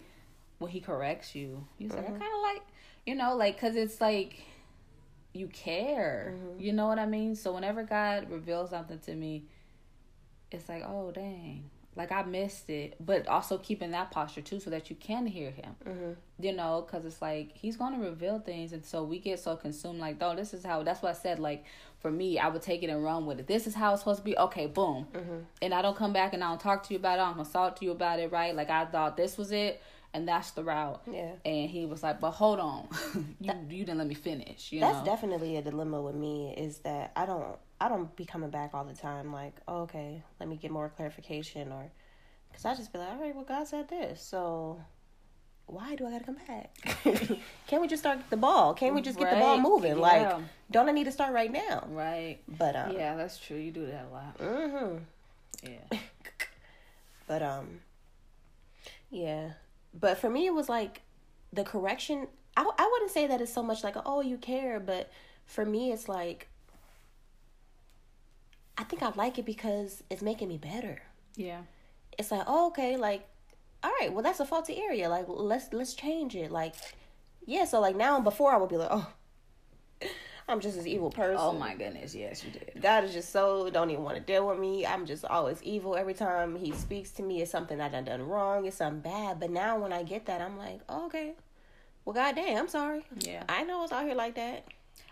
[0.59, 2.61] when he corrects you, you was like, I kind of like,
[3.05, 4.43] you know, like, because it's like,
[5.33, 6.35] you care.
[6.37, 6.61] Mhm.
[6.61, 7.35] You know what I mean?
[7.35, 9.45] So whenever God reveals something to me,
[10.51, 11.69] it's like, oh, dang.
[11.95, 15.51] Like I missed it, but also keeping that posture too, so that you can hear
[15.51, 15.75] him.
[15.85, 16.11] Mm-hmm.
[16.39, 19.55] You know, because it's like he's going to reveal things, and so we get so
[19.55, 19.99] consumed.
[19.99, 20.81] Like, oh, this is how.
[20.81, 21.37] That's what I said.
[21.37, 21.65] Like
[21.99, 23.45] for me, I would take it and run with it.
[23.45, 24.35] This is how it's supposed to be.
[24.35, 25.05] Okay, boom.
[25.13, 25.37] Mm-hmm.
[25.61, 27.21] And I don't come back and I don't talk to you about it.
[27.21, 28.31] I don't consult to you about it.
[28.31, 28.55] Right?
[28.55, 29.79] Like I thought this was it,
[30.13, 31.01] and that's the route.
[31.11, 31.31] Yeah.
[31.45, 32.87] And he was like, but hold on,
[33.39, 34.71] you you didn't let me finish.
[34.71, 35.05] You That's know.
[35.05, 38.85] definitely a dilemma with me is that I don't I don't be coming back all
[38.85, 41.91] the time like oh, okay let me get more clarification or
[42.49, 44.79] because I just be like all right well God said this so
[45.65, 46.75] why do I gotta come back
[47.67, 50.01] can't we just start the ball can't we just get the ball moving Yeah.
[50.01, 50.37] like
[50.71, 52.39] don't I need to start right now right.
[52.47, 53.57] but um Yeah, that's true.
[53.57, 54.37] You do that a lot.
[54.37, 54.97] Mm-hmm.
[55.63, 55.99] Yeah.
[57.27, 57.79] but um
[59.09, 59.53] yeah
[59.93, 61.01] but for me it was like
[61.51, 62.27] the correction.
[62.55, 65.11] I, I wouldn't say that it's so much like oh you care but
[65.45, 66.47] for me it's like
[68.77, 71.01] i think i like it because it's making me better.
[71.35, 71.61] Yeah.
[72.17, 73.27] it's like oh, okay like
[73.83, 75.09] all right well that's a faulty area.
[75.09, 76.51] Like let's let's change it.
[76.51, 76.75] Like
[77.45, 79.11] yeah so like now and before i would be like oh
[80.47, 82.13] i'm just this evil person Oh my goodness.
[82.15, 82.81] Yes, you did.
[82.81, 84.85] God is just so don't even want to deal with me.
[84.85, 87.41] I'm just always evil every time he speaks to me.
[87.41, 88.65] It's something I done done wrong.
[88.65, 89.39] It's something bad.
[89.39, 91.33] But now when I get that, I'm like, oh, okay.
[92.05, 93.05] Well, goddamn, I'm sorry.
[93.19, 93.43] Yeah.
[93.47, 94.65] I know it's out here like that.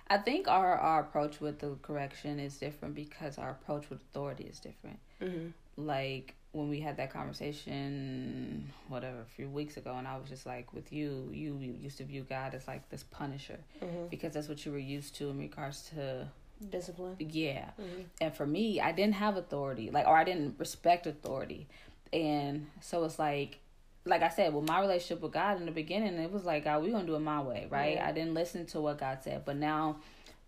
[0.08, 4.44] I think our, our approach with the correction is different because our approach with authority
[4.44, 5.00] is different.
[5.22, 5.48] Mm-hmm.
[5.78, 10.46] Like when we had that conversation, whatever, a few weeks ago, and I was just
[10.46, 14.08] like, with you, you, you used to view God as like this punisher Mm-hmm.
[14.10, 16.28] because that's what you were used to in regards to,
[16.70, 17.16] Discipline.
[17.20, 17.70] yeah.
[17.80, 18.02] Mm-hmm.
[18.22, 21.68] And for me, I didn't have authority, like, or I didn't respect authority.
[22.14, 23.58] And so it's like,
[24.06, 26.84] like I said, with my relationship with God in the beginning, it was like, God,
[26.84, 27.96] we're gonna do it my way, right?
[27.96, 28.08] Yeah.
[28.08, 29.98] I didn't listen to what God said, but now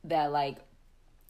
[0.04, 0.58] that like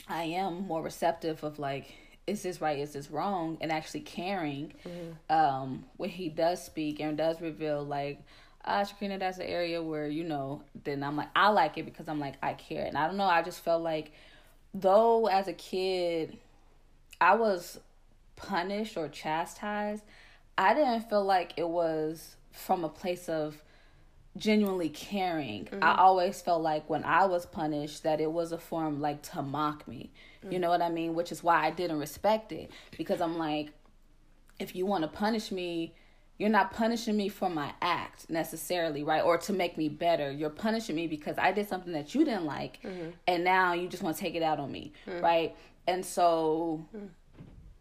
[0.10, 1.94] I am more receptive of like,
[2.28, 2.80] is this right?
[2.80, 3.58] Is this wrong?
[3.62, 5.36] And actually caring, Mm-hmm.
[5.36, 8.22] um, when He does speak and does reveal like.
[8.66, 10.62] Ah, Shakrina, that's an area where you know.
[10.86, 13.26] Then I'm like, I like it because I'm like, I care, and I don't know.
[13.26, 14.14] I just felt like,
[14.74, 16.38] though, as a kid,
[17.20, 17.82] I was
[18.38, 20.04] punished or chastised,
[20.58, 23.62] I didn't feel like it was from a place of
[24.38, 25.68] genuinely caring.
[25.72, 26.00] I mm-hmm.
[26.00, 29.88] always felt like when I was punished that it was a form like to mock
[29.88, 30.12] me.
[30.50, 31.14] You know what I mean?
[31.14, 33.72] Which is why I didn't respect it because I'm like
[34.60, 35.94] if you want to punish me,
[36.38, 39.24] you're not punishing me for my act necessarily, right?
[39.24, 40.32] Or to make me better.
[40.32, 43.10] You're punishing me because I did something that you didn't like mm-hmm.
[43.28, 45.22] and now you just want to take it out on me, mm.
[45.22, 45.56] right?
[45.88, 47.08] And so mm.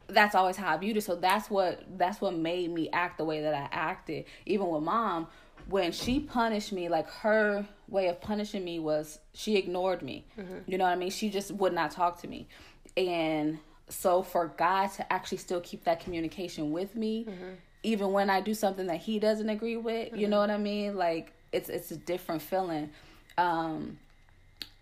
[0.08, 1.02] that's always how I viewed it.
[1.02, 4.26] So that's what that's what made me act the way that I acted.
[4.44, 5.28] Even with mom,
[5.68, 10.24] when she punished me, like her way of punishing me was she ignored me.
[10.38, 10.58] Mm-hmm.
[10.66, 11.10] You know what I mean?
[11.10, 12.48] She just would not talk to me.
[12.96, 17.54] And so for God to actually still keep that communication with me, mm-hmm.
[17.82, 20.30] even when I do something that he doesn't agree with, you mm-hmm.
[20.30, 20.96] know what I mean?
[20.96, 22.90] Like it's it's a different feeling.
[23.38, 23.98] Um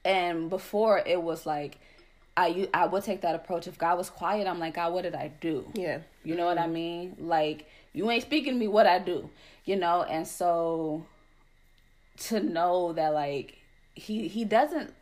[0.05, 1.79] and before it was like
[2.37, 3.67] I I would take that approach.
[3.67, 5.71] If God was quiet, I'm like, God, what did I do?
[5.75, 5.99] Yeah.
[6.25, 7.17] You know what I mean?
[7.19, 9.31] Like you ain't speaking to me, what I do?
[9.65, 11.05] You know, and so
[12.29, 13.57] to know that like
[13.95, 14.93] he he doesn't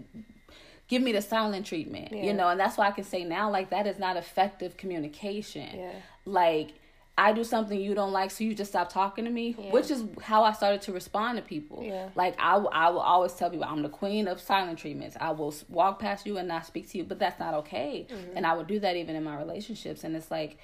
[0.89, 2.23] give me the silent treatment, Yeah.
[2.25, 5.69] you know, and that's why I can say now like that is not effective communication.
[5.79, 5.93] Yeah.
[6.25, 6.71] Like
[7.19, 9.73] I do something you don't like, so you just stop talking to me, Yeah.
[9.73, 11.83] which is how I started to respond to people.
[11.85, 12.11] Yeah.
[12.15, 15.17] Like I, will- I will always tell people I'm the queen of silent treatments.
[15.21, 18.07] I will walk past you and not speak to you, but that's not okay.
[18.09, 18.37] Mm-hmm.
[18.37, 20.59] And I would do that even in my relationships, and it's like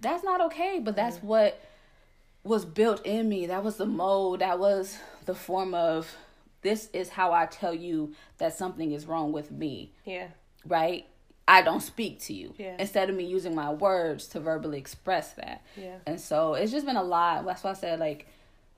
[0.00, 0.80] that's not okay.
[0.82, 1.26] But that's Mm-hmm.
[1.26, 1.60] what
[2.44, 3.46] was built in me.
[3.46, 4.40] That was the mold.
[4.40, 6.14] That was the form of
[6.62, 10.28] this is how I tell you that something is wrong with me Yeah.
[10.66, 11.06] right?
[11.48, 12.54] I don't speak to you.
[12.58, 12.74] Yeah.
[12.78, 15.62] Instead of me using my words to verbally express that.
[15.76, 15.96] Yeah.
[16.06, 17.44] And so it's just been a lot.
[17.44, 18.26] That's why I said like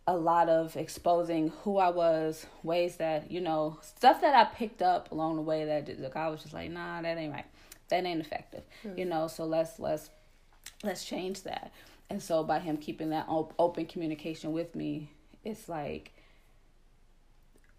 [0.06, 4.80] a lot of exposing who I was, ways that, you know, stuff that I picked
[4.82, 7.44] up along the way that the guy was just like, nah, that ain't right.
[7.88, 8.62] That ain't effective.
[8.96, 10.10] You know, so let's let's
[10.82, 11.72] let's change that.
[12.10, 15.10] And so by him keeping that op- open communication with me,
[15.44, 16.12] it's like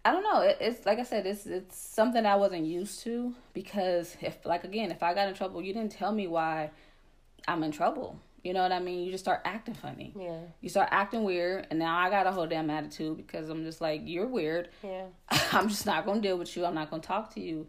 [0.04, 0.40] I don't know.
[0.40, 4.64] It, it's like I said, it's it's something I wasn't used to because if like
[4.64, 6.70] again, if I got in trouble, you didn't tell me why
[7.46, 8.18] I'm in trouble.
[8.42, 9.04] You know what I mean?
[9.04, 10.14] You just start acting funny.
[10.18, 10.40] Yeah.
[10.62, 13.82] You start acting weird, and now I got a whole damn attitude because I'm just
[13.82, 14.70] like, you're weird.
[14.82, 15.06] Yeah.
[15.52, 16.64] I'm just not gonna deal with you.
[16.64, 17.66] I'm not gonna talk to you,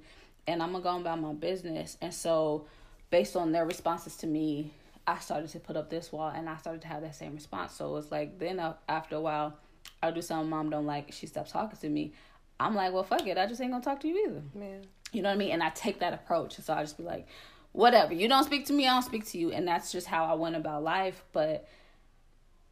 [0.47, 1.97] and I'm gonna go about my business.
[2.01, 2.67] And so,
[3.09, 4.71] based on their responses to me,
[5.11, 7.73] I started to put up this wall, and I started to have that same response.
[7.73, 9.57] So it's like then after a while,
[10.01, 11.11] I do something mom don't like.
[11.11, 12.13] She stops talking to me.
[12.59, 13.37] I'm like, well, fuck it.
[13.37, 14.41] I just ain't gonna talk to you either.
[14.55, 14.77] Yeah.
[15.11, 15.51] You know what I mean?
[15.51, 16.55] And I take that approach.
[16.61, 17.27] So I just be like,
[17.73, 18.13] whatever.
[18.13, 19.51] You don't speak to me, I don't speak to you.
[19.51, 21.23] And that's just how I went about life.
[21.33, 21.67] But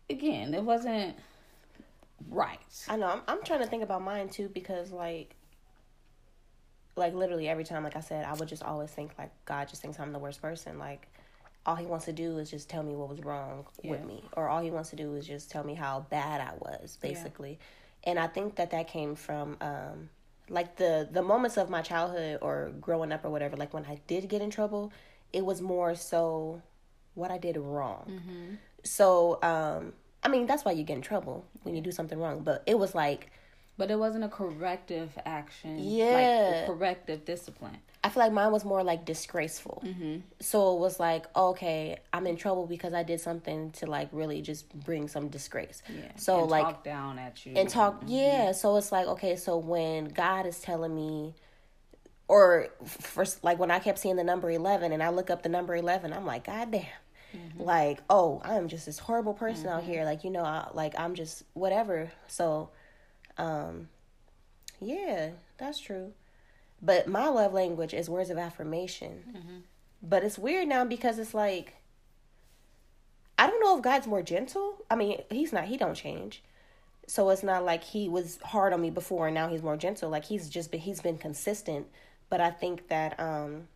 [0.10, 1.18] again, it wasn't
[2.30, 2.60] right.
[2.88, 3.08] I know.
[3.08, 5.36] I'm, I'm trying to think about mine too because like,
[6.96, 9.82] like literally every time, like I said, I would just always think like God just
[9.82, 10.80] thinks I'm the worst person.
[10.80, 11.09] Like,
[11.66, 14.48] all he wants to do is just tell me what was wrong with me, or
[14.50, 17.60] all he wants to do is just tell me how bad I was, basically.
[18.04, 20.10] And I think that that came from um,
[20.50, 23.56] like the the moments of my childhood or growing up or whatever.
[23.58, 24.92] Like when I did get in trouble,
[25.34, 26.62] it was more so
[27.14, 28.58] what I did wrong.
[28.84, 29.94] So, um,
[30.24, 32.42] I mean, that's why you get in trouble when you do something wrong.
[32.42, 33.30] But it was like,
[33.78, 35.80] But it wasn't a corrective action.
[35.80, 36.54] Yeah.
[36.56, 37.78] Like corrective discipline.
[38.04, 39.84] I feel like mine was more like disgraceful.
[39.86, 40.20] Mm-hmm.
[40.40, 44.42] So it was like, okay, I'm in trouble because I did something to like really
[44.42, 45.82] just bring some disgrace.
[45.90, 46.12] Yeah.
[46.16, 47.54] So and like, talk down at you.
[47.56, 48.54] and talk, yeah.
[48.54, 51.36] So it's like, okay, so when God is telling me,
[52.30, 55.50] or first, like when I kept seeing the number 11 and I look up the
[55.50, 56.86] number 11, I'm like, God damn.
[57.58, 60.04] Like, oh, I'm just this horrible person out here.
[60.06, 62.12] Like, you know, I, like I'm just whatever.
[62.28, 62.70] So,
[63.38, 63.90] um,
[64.80, 66.14] yeah, that's true.
[66.82, 69.64] But my love language is words of affirmation.
[70.02, 71.76] But it's weird now because it's like
[73.38, 74.84] I don't know if God's more gentle.
[74.90, 75.66] I mean, he's not.
[75.66, 76.44] He don't change.
[77.08, 80.10] So it's not like he was hard on me before and now he's more gentle.
[80.10, 81.88] Like he's just been he's been consistent.
[82.30, 83.68] But I think that um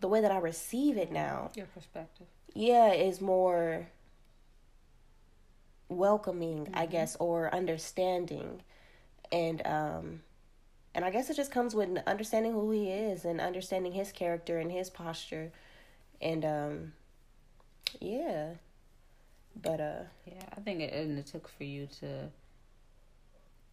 [0.00, 2.26] the way that I receive it now, Your perspective.
[2.54, 3.88] yeah, is more
[5.88, 8.62] welcoming, I guess, or understanding.
[9.32, 10.22] And um
[10.96, 14.58] and I guess it just comes with understanding who he is and understanding his character
[14.58, 15.52] and his posture.
[16.22, 16.92] And um
[18.00, 18.54] yeah.
[19.54, 22.30] But uh Yeah, I think it and it took for you to.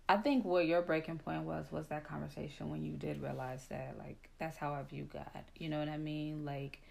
[0.09, 3.95] I think where your breaking point was was that conversation when you did realize that
[3.97, 5.45] like that's how I view God.
[5.57, 6.43] You know what I mean?
[6.43, 6.81] Like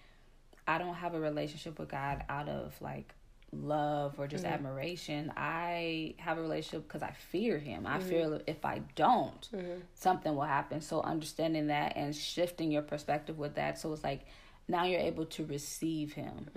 [0.67, 3.15] I don't have a relationship with God out of like
[3.53, 4.55] love or just mm-hmm.
[4.55, 5.33] admiration.
[5.37, 7.87] I have a relationship because I fear Him.
[7.87, 8.43] I fear mm-hmm.
[8.47, 9.81] if I don't, mm-hmm.
[9.95, 10.81] something will happen.
[10.81, 14.27] So understanding that and shifting your perspective with that, so it's like
[14.69, 16.51] now you're able to receive Him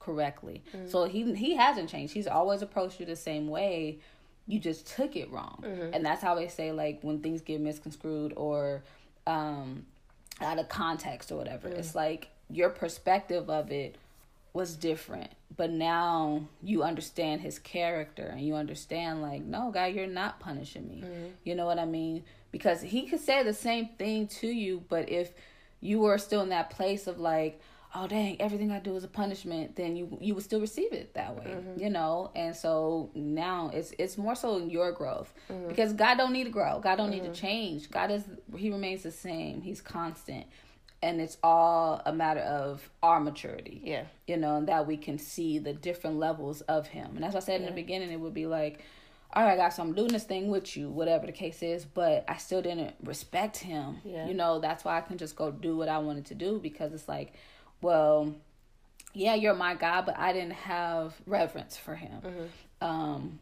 [0.00, 0.62] correctly.
[0.86, 2.14] So he he hasn't changed.
[2.14, 3.98] He's always approached you the same way.
[4.46, 8.32] You just took it wrong, and that's how they say like when things get misconstrued
[8.36, 8.82] or
[9.26, 9.84] um
[10.40, 11.68] out of context or whatever.
[11.68, 13.96] It's like your perspective of it
[14.58, 20.08] was different, but now you understand his character and you understand like, no, guy, you're
[20.08, 21.04] not punishing me.
[21.04, 21.26] Mm-hmm.
[21.44, 22.24] You know what I mean?
[22.50, 25.30] Because he could say the same thing to you, but if
[25.80, 27.60] you were still in that place of like,
[27.94, 31.14] oh dang, everything I do is a punishment, then you you would still receive it
[31.14, 31.80] that way, mm-hmm.
[31.80, 32.32] you know.
[32.34, 35.68] And so now it's it's more so in your growth mm-hmm.
[35.68, 37.92] because God don't need to grow, God don't need to change.
[37.92, 38.24] God is
[38.56, 39.60] He remains the same.
[39.62, 40.46] He's constant,
[41.02, 44.04] and it's all a matter of our maturity yeah.
[44.26, 47.12] you know, and that we can see the different levels of him.
[47.14, 48.80] And as I said in the beginning, it would be like,
[49.32, 52.24] all right, guys, so I'm doing this thing with you, whatever the case is, but
[52.26, 53.98] I still didn't respect him.
[54.04, 54.26] Yeah.
[54.26, 56.92] You know, that's why I can just go do what I wanted to do because
[56.92, 57.34] it's like,
[57.80, 58.34] well,
[59.12, 62.22] yeah, you're my God, but I didn't have reverence for him.
[62.80, 63.38] Um,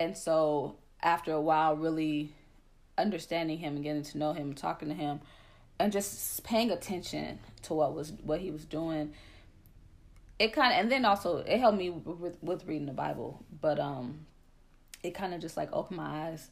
[0.00, 2.32] and so after a while, really
[2.96, 5.20] understanding him and getting to know him, and talking to him,
[5.78, 9.12] and just paying attention to what was what he was doing.
[10.38, 13.80] It kind of and then also it helped me with with reading the bible but
[13.80, 14.26] um
[15.02, 16.48] it kind of just like opened my eyes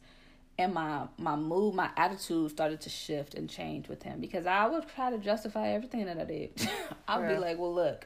[0.57, 4.67] and my my mood my attitude started to shift and change with him because i
[4.67, 6.51] would try to justify everything that i did.
[7.07, 8.05] I'd be like well look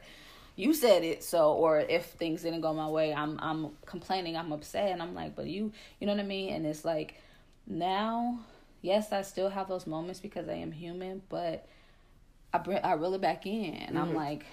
[0.54, 4.52] you said it so or if things didn't go my way i'm i'm complaining i'm
[4.52, 6.52] upset and i'm like but you you know what i mean?
[6.52, 7.14] And it's like
[7.66, 8.40] now
[8.82, 11.66] yes i still have those moments because i am human but
[12.52, 14.16] i bring i reel it back in and i'm mm-hmm.
[14.16, 14.44] like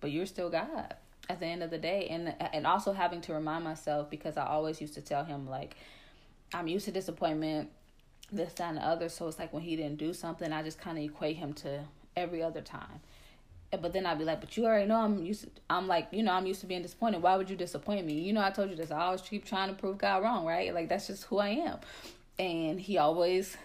[0.00, 0.94] but you're still god
[1.30, 4.44] at the end of the day and and also having to remind myself because i
[4.44, 5.76] always used to tell him like
[6.52, 7.70] i'm used to disappointment
[8.30, 10.80] this that and the other so it's like when he didn't do something i just
[10.80, 11.80] kind of equate him to
[12.16, 13.00] every other time
[13.70, 15.42] but then I'd be like, but you already know I'm used.
[15.42, 17.20] To, I'm like, you know, I'm used to being disappointed.
[17.20, 18.14] Why would you disappoint me?
[18.14, 18.90] You know, I told you this.
[18.90, 20.72] I always keep trying to prove God wrong, right?
[20.72, 21.78] Like that's just who I am.
[22.38, 23.56] and he always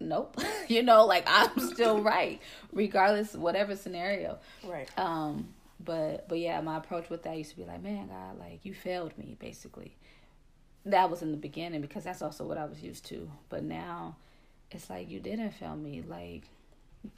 [0.00, 0.40] nope.
[0.66, 2.40] You know like i'm still right
[2.72, 4.38] regardless whatever scenario.
[4.64, 4.88] Right.
[4.98, 8.60] um but but yeah my approach with that used to be like man god like
[8.64, 9.94] you failed me basically.
[10.86, 13.30] That was in the beginning because that's also what i was used to.
[13.50, 14.16] But now
[14.70, 16.44] it's like you didn't fail me like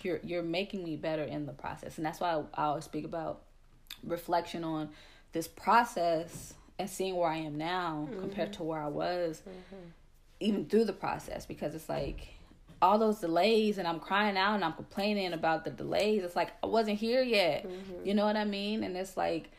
[0.02, 1.96] you're you're making me better in the process.
[1.98, 3.42] And that's why i, I always speak about
[4.02, 4.90] reflection on
[5.32, 9.42] this process and seeing where i am now compared to where i was
[10.40, 12.28] even through the process because it's like
[12.82, 16.22] all those delays and I'm crying out and I'm complaining about the delays.
[16.22, 17.66] It's like I wasn't here yet.
[18.04, 18.84] You know what I mean?
[18.84, 19.50] And it's like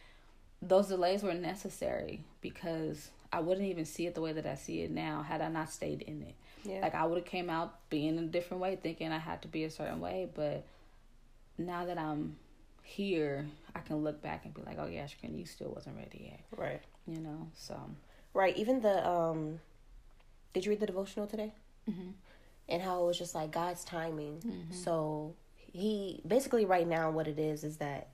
[0.61, 4.81] those delays were necessary because I wouldn't even see it the way that I see
[4.81, 6.35] it now had I not stayed in it.
[6.63, 6.81] Yeah.
[6.81, 9.63] Like I would have came out being a different way, thinking I had to be
[9.63, 10.65] a certain way, but
[11.57, 12.37] now that I'm
[12.83, 13.45] here,
[13.75, 16.39] I can look back and be like, "Oh yeah, Shkin, you still wasn't ready yet."
[16.55, 16.81] Right.
[17.05, 17.79] You know, so
[18.33, 18.55] Right.
[18.57, 19.59] Even the um,
[20.53, 21.53] did you read the devotional today?
[21.89, 22.13] Mhm.
[22.69, 24.41] And how it was just like God's timing.
[24.71, 28.09] So he basically right now what it is is that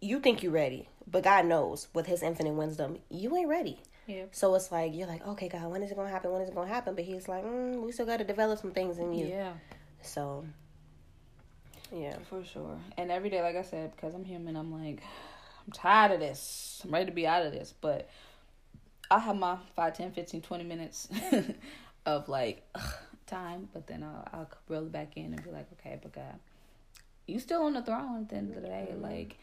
[0.00, 3.78] you think you're ready, but God knows with His infinite wisdom you ain't ready.
[4.06, 6.30] yeah, So it's like you're like, okay, God, when is it gonna happen?
[6.32, 6.94] When is it gonna happen?
[6.94, 9.26] But He's like, mm, we still got to develop some things in you.
[9.26, 9.52] yeah.
[10.02, 10.46] So,
[11.94, 12.78] yeah, For sure.
[12.96, 15.02] And every day, like I said, because I'm human, I'm like,
[15.66, 16.80] I'm tired of this.
[16.84, 17.74] I'm ready to be out of this.
[17.78, 18.08] But
[19.10, 21.08] I'll have my 5, 10, 15, 20 minutes
[22.06, 22.66] of like
[23.30, 23.68] time.
[23.72, 26.38] But then I'll, I'll reel it back in and be like, okay, but God,
[27.26, 28.92] you still on the throne at the end of the day.
[28.98, 29.38] Like,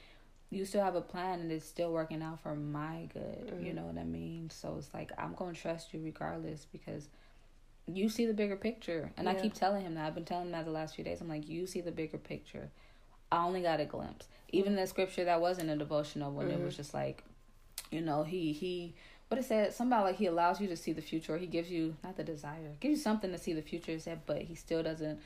[0.49, 3.47] you still have a plan and it's still working out for my good.
[3.59, 3.75] You mm-hmm.
[3.75, 4.49] know what I mean?
[4.49, 7.07] So it's like, I'm going to trust you regardless because
[7.85, 9.11] you see the bigger picture.
[9.17, 10.05] And I keep telling him that.
[10.05, 11.21] I've been telling him that the last few days.
[11.21, 12.69] I'm like, you see the bigger picture.
[13.31, 14.27] I only got a glimpse.
[14.49, 14.81] Even mm-hmm.
[14.81, 16.81] the scripture that wasn't a devotional when it was mm-hmm.
[16.81, 17.23] just like,
[17.91, 18.95] you know, he he
[19.29, 21.69] what it said, somebody like he allows you to see the future or he gives
[21.69, 24.81] you not the desire, gives you something to see the future said, but he still
[24.83, 25.19] doesn't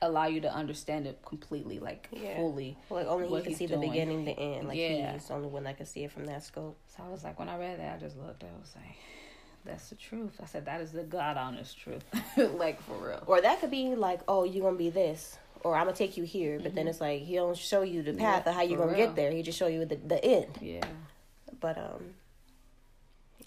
[0.00, 2.36] allow you to understand it completely, like Yeah.
[2.36, 2.76] fully.
[2.90, 4.68] like only He can see the beginning, the end.
[4.68, 5.12] Like Yeah.
[5.12, 6.76] He's the only one that can see it from that scope.
[6.96, 8.42] So I was like, when I read that, I just looked.
[8.44, 8.94] I was like,
[9.64, 10.38] that's the truth.
[10.42, 12.04] I said, that is the God honest truth,
[12.36, 13.22] like for real.
[13.26, 16.22] Or that could be like, oh, you're gonna be this, or I'm gonna take you
[16.24, 16.58] here.
[16.62, 18.92] But then it's like he don't show you the path Yeah, of how you're gonna
[18.92, 19.06] real.
[19.06, 19.30] get there.
[19.32, 20.58] He just show you the the end.
[20.62, 20.84] Yeah.
[21.60, 22.14] But um,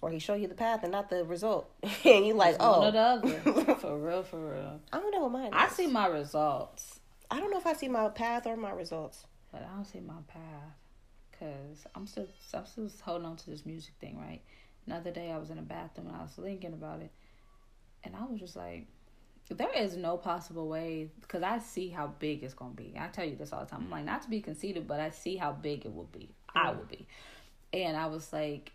[0.02, 1.72] or he show you the path and not the result,
[2.04, 3.76] and you like, It's one or oh, the other.
[3.76, 4.80] for real, for real.
[4.92, 5.50] I don't know what mine.
[5.54, 7.00] I see my results.
[7.30, 9.26] I don't know if I see my path or my results.
[9.52, 10.78] But I don't see my path,
[11.38, 14.42] cause I'm still I'm still holding on to this music thing, right?
[14.88, 17.12] Another day I was in a bathroom and I was thinking about it,
[18.04, 18.88] and I was just like,
[19.50, 22.94] there is no possible way, cause I see how big it's gonna be.
[22.98, 23.82] I tell you this all the time.
[23.84, 26.30] I'm like, not to be conceited, but I see how big it will be.
[26.56, 27.06] I will be,
[27.74, 28.72] and I was like,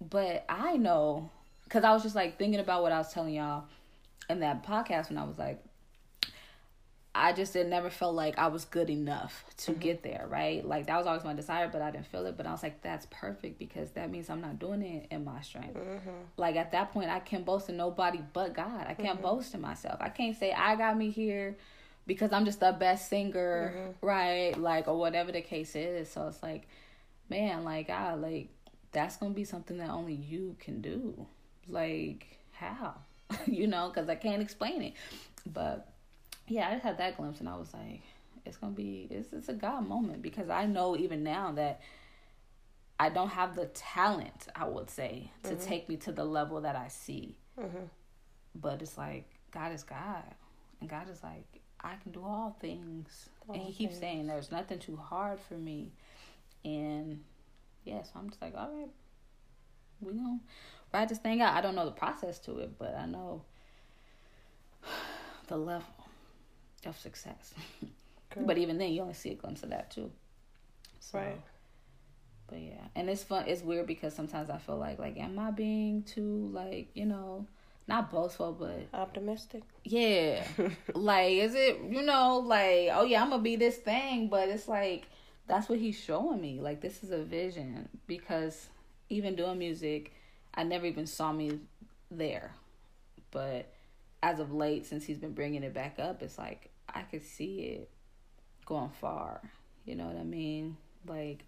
[0.00, 1.30] but I know,
[1.68, 3.64] cause I was just like thinking about what I was telling y'all
[4.28, 5.62] in that podcast when I was like.
[7.18, 9.80] I just did never felt like I was good enough to mm-hmm.
[9.80, 10.62] get there, right?
[10.62, 12.36] Like that was always my desire, but I didn't feel it.
[12.36, 15.40] But I was like, that's perfect because that means I'm not doing it in my
[15.40, 15.78] strength.
[15.78, 16.10] Mm-hmm.
[16.36, 18.84] Like at that point, I can't boast in nobody but God.
[18.86, 19.22] I can't mm-hmm.
[19.22, 19.96] boast in myself.
[20.00, 21.56] I can't say I got me here
[22.06, 24.54] because I'm just the best singer, right?
[24.56, 26.10] Like or whatever the case is.
[26.10, 26.68] So it's like,
[27.30, 28.50] man, like I like
[28.92, 31.26] that's gonna be something that only you can do.
[31.68, 32.94] Like how,
[33.46, 33.88] you know?
[33.88, 34.94] Because I can't explain it,
[35.46, 35.88] but
[36.48, 38.02] yeah, I just had that glimpse and I was like,
[38.44, 41.80] it's gonna be it's it's a God moment because I know even now that
[42.98, 45.68] I don't have the talent, I would say, to mm-hmm.
[45.68, 47.36] take me to the level that I see.
[47.60, 47.84] Mm-hmm.
[48.54, 50.22] But it's like God is God.
[50.80, 53.28] And God is like, I can do all things.
[53.48, 55.92] and he keeps saying there's nothing too hard for me.
[56.64, 57.22] And
[57.86, 58.88] yeah, so I'm just like, all right,
[60.00, 60.40] we gonna
[60.92, 61.54] ride this thing out.
[61.54, 63.42] I don't know the process to it, but I know
[65.48, 65.86] the level
[66.84, 67.54] of success.
[68.36, 70.10] but even then, you only see a glimpse of that too.
[71.00, 71.40] So, Right.
[72.48, 73.44] But yeah, and it's fun.
[73.48, 77.46] It's weird because sometimes I feel like, like, am I being too like, you know,
[77.88, 79.62] not boastful, but Optimistic.
[79.84, 80.44] yeah,
[80.94, 84.68] like, is it, you know, like, oh yeah, I'm gonna be this thing, but it's
[84.68, 85.06] like
[85.46, 86.60] that's what he's showing me.
[86.60, 88.68] Like, this is a vision because
[89.08, 90.12] even doing music,
[90.54, 91.60] I never even saw me
[92.10, 92.52] there,
[93.30, 93.66] but
[94.22, 97.60] as of late, since he's been bringing it back up, it's like I could see
[97.60, 97.90] it
[98.64, 99.40] going far.
[99.84, 100.76] You know what I mean?
[101.06, 101.44] Like,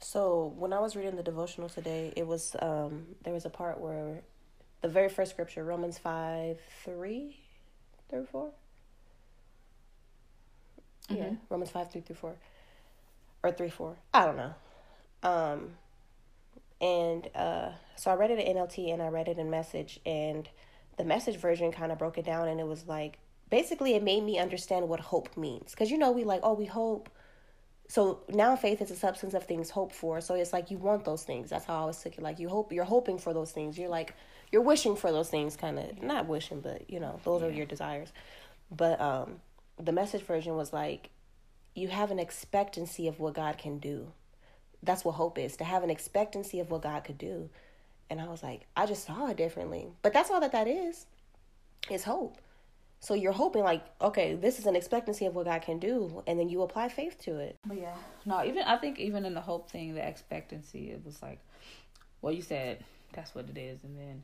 [0.00, 3.80] So when I was reading the devotional today, it was um there was a part
[3.80, 4.22] where
[4.82, 7.36] the very first scripture, Romans five three
[8.10, 8.50] through 4
[11.08, 11.38] Yeah, Mhm.
[11.48, 12.36] Romans five three through four,
[13.42, 13.96] or three four.
[14.12, 14.54] I don't know.
[15.22, 15.70] Um,
[16.80, 20.48] and uh, so I read it in NLT and I read it in Message, and
[20.96, 23.18] the message version kind of broke it down and it was like
[23.50, 25.70] basically it made me understand what hope means.
[25.70, 27.08] Because you know we like oh we hope.
[27.90, 30.20] So now faith is a substance of things hoped for.
[30.20, 31.48] So it's like you want those things.
[31.48, 32.22] That's how i always took it.
[32.22, 33.78] Like you hope you're hoping for those things.
[33.78, 34.14] You're like
[34.52, 37.48] you're wishing for those things kind of not wishing but you know those yeah.
[37.48, 38.12] are your desires.
[38.70, 39.40] But um
[39.80, 41.10] the message version was like
[41.78, 44.12] you have an expectancy of what god can do
[44.82, 47.48] that's what hope is to have an expectancy of what god could do
[48.10, 49.88] and I was like, I just saw it differently.
[50.02, 51.06] But that's all that that is.
[51.90, 52.38] Is hope.
[53.00, 56.38] So you're hoping like, okay, this is an expectancy of what God can do, and
[56.38, 57.56] then you apply faith to it.
[57.64, 57.94] But yeah,
[58.26, 61.38] no, even I think even in the hope thing, the expectancy, it was like,
[62.20, 64.22] well, you said that's what it is, and then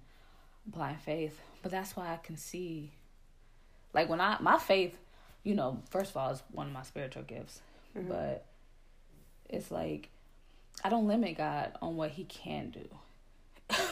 [0.68, 1.38] applying faith.
[1.62, 2.90] But that's why I can see,
[3.92, 4.98] like when I my faith,
[5.44, 7.60] you know, first of all, is one of my spiritual gifts,
[7.96, 8.08] mm-hmm.
[8.08, 8.44] but
[9.48, 10.08] it's like
[10.82, 12.88] I don't limit God on what He can do.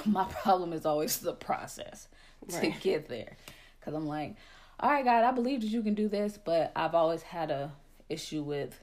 [0.11, 2.09] my problem is always the process
[2.49, 3.37] to get there.
[3.83, 4.37] Cause I'm like,
[4.79, 7.73] all right, God, I believe that you can do this, but I've always had a
[8.09, 8.79] issue with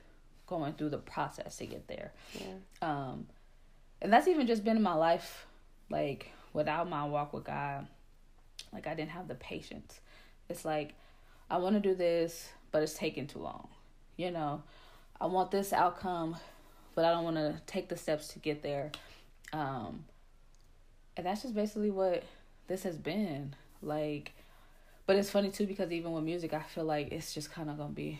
[0.47, 2.11] going through the process to get there.
[2.33, 2.55] Yeah.
[2.81, 3.27] Um,
[4.01, 5.45] and that's even just been in my life,
[5.89, 7.87] like without my walk with God.
[8.73, 9.99] Like I didn't have the patience.
[10.49, 10.93] It's like
[11.49, 13.67] I want to do this, but it's taking too long.
[14.17, 14.63] You know,
[15.19, 16.35] I want this outcome,
[16.95, 18.91] but I don't want to take the steps to get there.
[19.53, 20.05] Um,
[21.19, 22.23] and that's just basically what
[22.67, 24.31] this has been like
[25.05, 27.77] but it's funny too because even with music i feel like it's just kind of
[27.77, 28.19] gonna be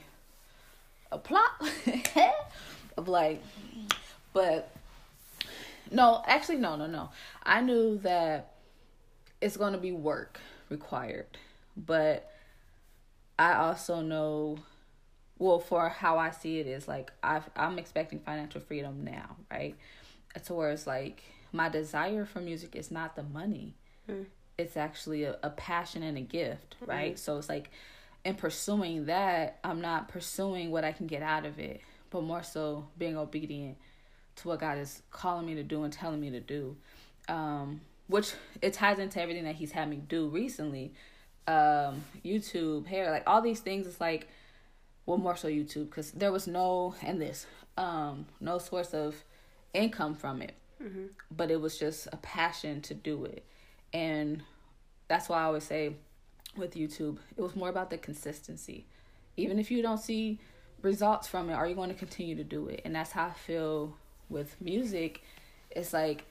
[1.11, 1.49] a plot
[2.97, 3.41] of like
[4.33, 4.69] but
[5.91, 7.09] no actually no no no
[7.43, 8.53] i knew that
[9.39, 10.39] it's gonna be work
[10.69, 11.27] required
[11.77, 12.29] but
[13.39, 14.59] i also know
[15.39, 19.75] well for how i see it is like i i'm expecting financial freedom now right
[20.43, 23.75] to where it's like my desire for music is not the money.
[24.09, 24.25] Mm.
[24.57, 27.13] It's actually a, a, passion and a gift, right?
[27.13, 27.17] Mm-hmm.
[27.17, 27.71] So it's like
[28.25, 32.43] in pursuing that, I'm not pursuing what I can get out of it, but more
[32.43, 33.77] so being obedient
[34.37, 36.75] to what God is calling me to do and telling me to do.
[37.27, 40.93] Um, which it ties into everything that He's had me do recently.
[41.49, 43.87] Um, YouTube, hair, like all these things.
[43.87, 44.27] It's like,
[45.05, 47.47] well, more so YouTube, because there was no and this,
[47.77, 49.15] um, no source of
[49.73, 51.05] income from it mm-hmm.
[51.31, 53.43] but it was just a passion to do it.
[53.93, 54.43] And
[55.07, 55.95] that's why I always say
[56.55, 58.85] with YouTube, it was more about the consistency.
[59.37, 60.39] Even if you don't see
[60.81, 62.81] results from it, are you going to continue to do it?
[62.85, 63.95] And that's how I feel
[64.29, 65.23] with music.
[65.71, 66.25] It's like,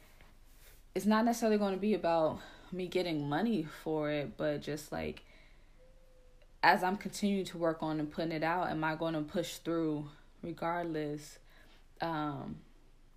[0.94, 2.40] it's not necessarily going to be about
[2.72, 5.22] me getting money for it, but just like,
[6.62, 9.56] as I'm continuing to work on and putting it out, am I going to push
[9.56, 10.08] through
[10.42, 11.38] regardless?
[12.00, 12.56] Um,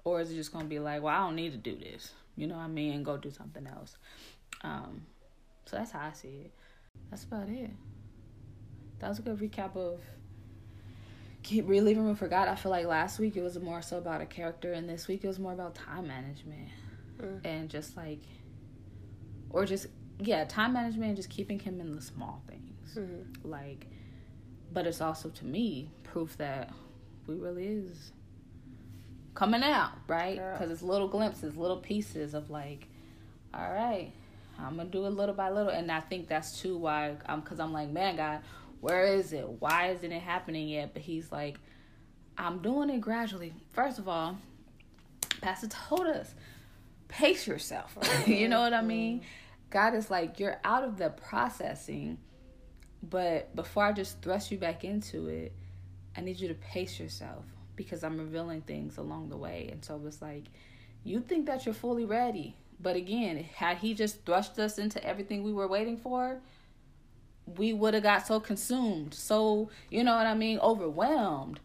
[0.04, 2.48] or is it just gonna be like, well, I don't need to do this, you
[2.48, 3.98] know what I mean, and go do something else.
[4.64, 5.04] Um,
[5.66, 6.52] so that's how I see it.
[7.10, 7.70] That's about it.
[9.00, 10.00] That was a good recap of
[11.44, 12.48] keep reliving and forgot.
[12.48, 15.24] I feel like last week it was more so about a character, and this week
[15.24, 16.70] it was more about time management
[17.20, 17.40] mm.
[17.44, 18.22] and just like,
[19.54, 19.88] or just
[20.20, 22.96] yeah, time management and just keeping him in the small things.
[22.96, 23.50] Mm-hmm.
[23.50, 23.88] Like,
[24.72, 26.72] but it's also to me proof that
[27.28, 28.12] we really is
[29.34, 30.36] coming out, right?
[30.36, 32.88] Because it's little glimpses, little pieces of like,
[33.54, 34.12] all right,
[34.60, 37.60] I'm gonna do it little by little, and I think that's too why I'm because
[37.60, 38.42] I'm like, man, God,
[38.80, 39.48] where is it?
[39.60, 40.94] Why isn't it happening yet?
[40.94, 41.60] But He's like,
[42.38, 43.54] I'm doing it gradually.
[43.72, 44.38] First of all,
[45.42, 46.34] Pastor told us,
[47.08, 47.98] pace yourself.
[48.28, 49.22] you know what I mean?
[49.72, 52.18] God is like, you're out of the processing,
[53.02, 55.54] but before I just thrust you back into it,
[56.16, 57.46] I need you to pace yourself
[57.76, 59.70] because I'm revealing things along the way.
[59.72, 60.44] And so it's like,
[61.04, 62.56] you think that you're fully ready.
[62.80, 66.42] But again, had he just thrust us into everything we were waiting for,
[67.58, 71.60] we would have got so consumed, so, you know what I mean, overwhelmed.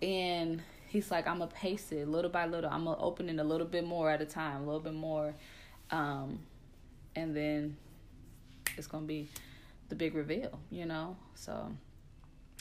[0.00, 2.70] And he's like, I'm going to pace it little by little.
[2.70, 4.94] I'm going to open it a little bit more at a time, a little bit
[4.94, 5.34] more.
[5.90, 6.40] Um,
[7.14, 7.76] and then
[8.76, 9.28] it's to be
[9.88, 11.16] the big reveal, you know?
[11.34, 11.72] So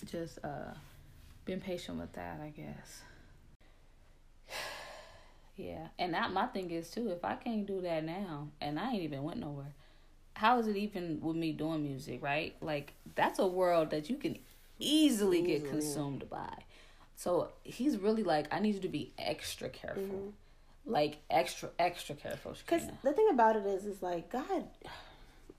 [0.05, 0.73] just, uh,
[1.45, 3.01] been patient with that, I guess.
[5.55, 7.09] yeah, and that my thing is too.
[7.09, 9.73] If I can't do that now, and I ain't even went nowhere,
[10.33, 12.21] how is it even with me doing music?
[12.21, 12.55] Right?
[12.61, 14.37] Like that's a world that you can
[14.79, 15.59] easily, easily.
[15.59, 16.53] get consumed by.
[17.15, 20.03] So he's really like, I need you to be extra careful.
[20.03, 20.29] Mm-hmm.
[20.85, 22.55] Like extra, extra careful.
[22.65, 24.65] Because the thing about it is, is like God,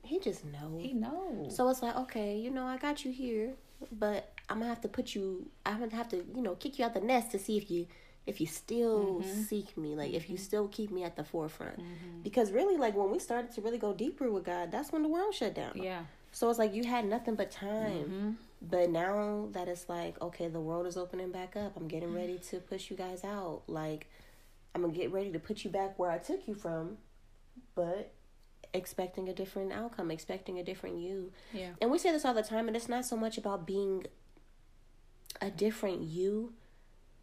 [0.02, 0.82] He just knows.
[0.82, 1.56] He knows.
[1.56, 3.52] So it's like, okay, you know, I got you here,
[3.92, 5.46] but I'm gonna have to put you.
[5.64, 7.86] I'm gonna have to, you know, kick you out the nest to see if you
[8.26, 9.42] if you still Mm-hmm.
[9.42, 11.78] seek me, like if you still keep me at the forefront.
[12.22, 15.08] Because really, like when we started to really go deeper with God, that's when the
[15.08, 15.72] world shut down.
[15.74, 16.02] Yeah.
[16.32, 18.04] So it's like you had nothing but time.
[18.04, 18.30] Mm-hmm.
[18.70, 21.76] But now that it's like, okay, the world is opening back up.
[21.76, 23.62] I'm getting ready to push you guys out.
[23.66, 24.06] Like,
[24.74, 26.98] I'm gonna get ready to put you back where I took you from,
[27.74, 28.12] but
[28.74, 31.32] expecting a different outcome, expecting a different you.
[31.52, 31.70] Yeah.
[31.80, 34.06] And we say this all the time, and it's not so much about being
[35.40, 36.54] a different you,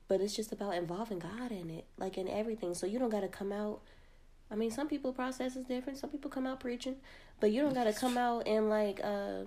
[0.07, 2.73] but it's just about involving God in it, like in everything.
[2.73, 3.81] So you don't got to come out.
[4.51, 5.99] I mean, some people process is different.
[5.99, 6.97] Some people come out preaching,
[7.39, 9.43] but you don't got to come out and like, uh,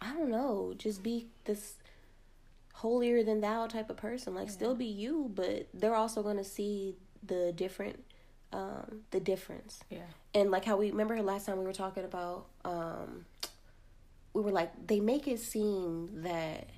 [0.00, 1.74] I don't know, just be this
[2.76, 4.34] holier than thou type of person.
[4.34, 8.04] Like, still be you, but they're also gonna see the different,
[8.52, 9.80] um, the difference.
[9.90, 10.00] Yeah.
[10.34, 13.24] and like how we remember last time we were talking about um
[14.34, 16.68] we were like they make it seem that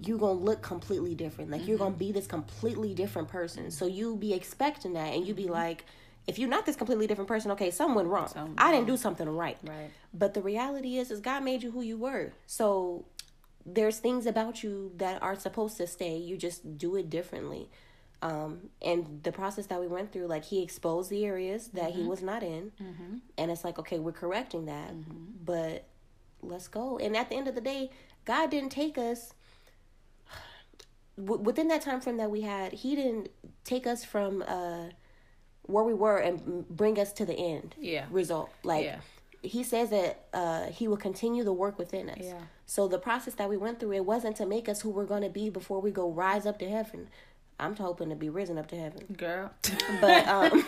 [0.00, 1.50] you're gonna look completely different.
[1.50, 3.70] Like you're gonna be this completely different person.
[3.70, 5.84] So you be expecting that and you be like
[6.26, 8.28] if you're not this completely different person okay something went wrong.
[8.28, 9.56] Something i didn't do something right.
[9.64, 9.90] Right.
[10.12, 12.32] but the reality is is god made you who you were.
[12.46, 13.04] So
[13.74, 16.16] there's things about you that are supposed to stay.
[16.16, 17.68] You just do it differently.
[18.20, 22.02] Um, and the process that we went through like he exposed the areas that he
[22.02, 22.72] was not in.
[23.38, 24.90] And it's like okay we're correcting that.
[25.44, 25.84] But
[26.42, 26.98] let's go.
[26.98, 27.90] And at the end of the day
[28.24, 29.32] god didn't take us
[31.16, 33.28] w- within that time frame that we had he didn't
[33.64, 34.84] take us from uh
[35.62, 38.06] where we were and bring us to the end Yeah.
[38.10, 38.50] result.
[38.64, 39.00] Like Yeah.
[39.42, 42.18] He says that uh he will continue the work within us.
[42.20, 42.40] Yeah.
[42.66, 45.22] so the process that we went through it wasn't to make us who we're going
[45.22, 47.08] to be before we go rise up to heaven.
[47.60, 49.16] I'm hoping to be risen up to heaven.
[49.16, 49.50] Girl.
[50.00, 50.64] but um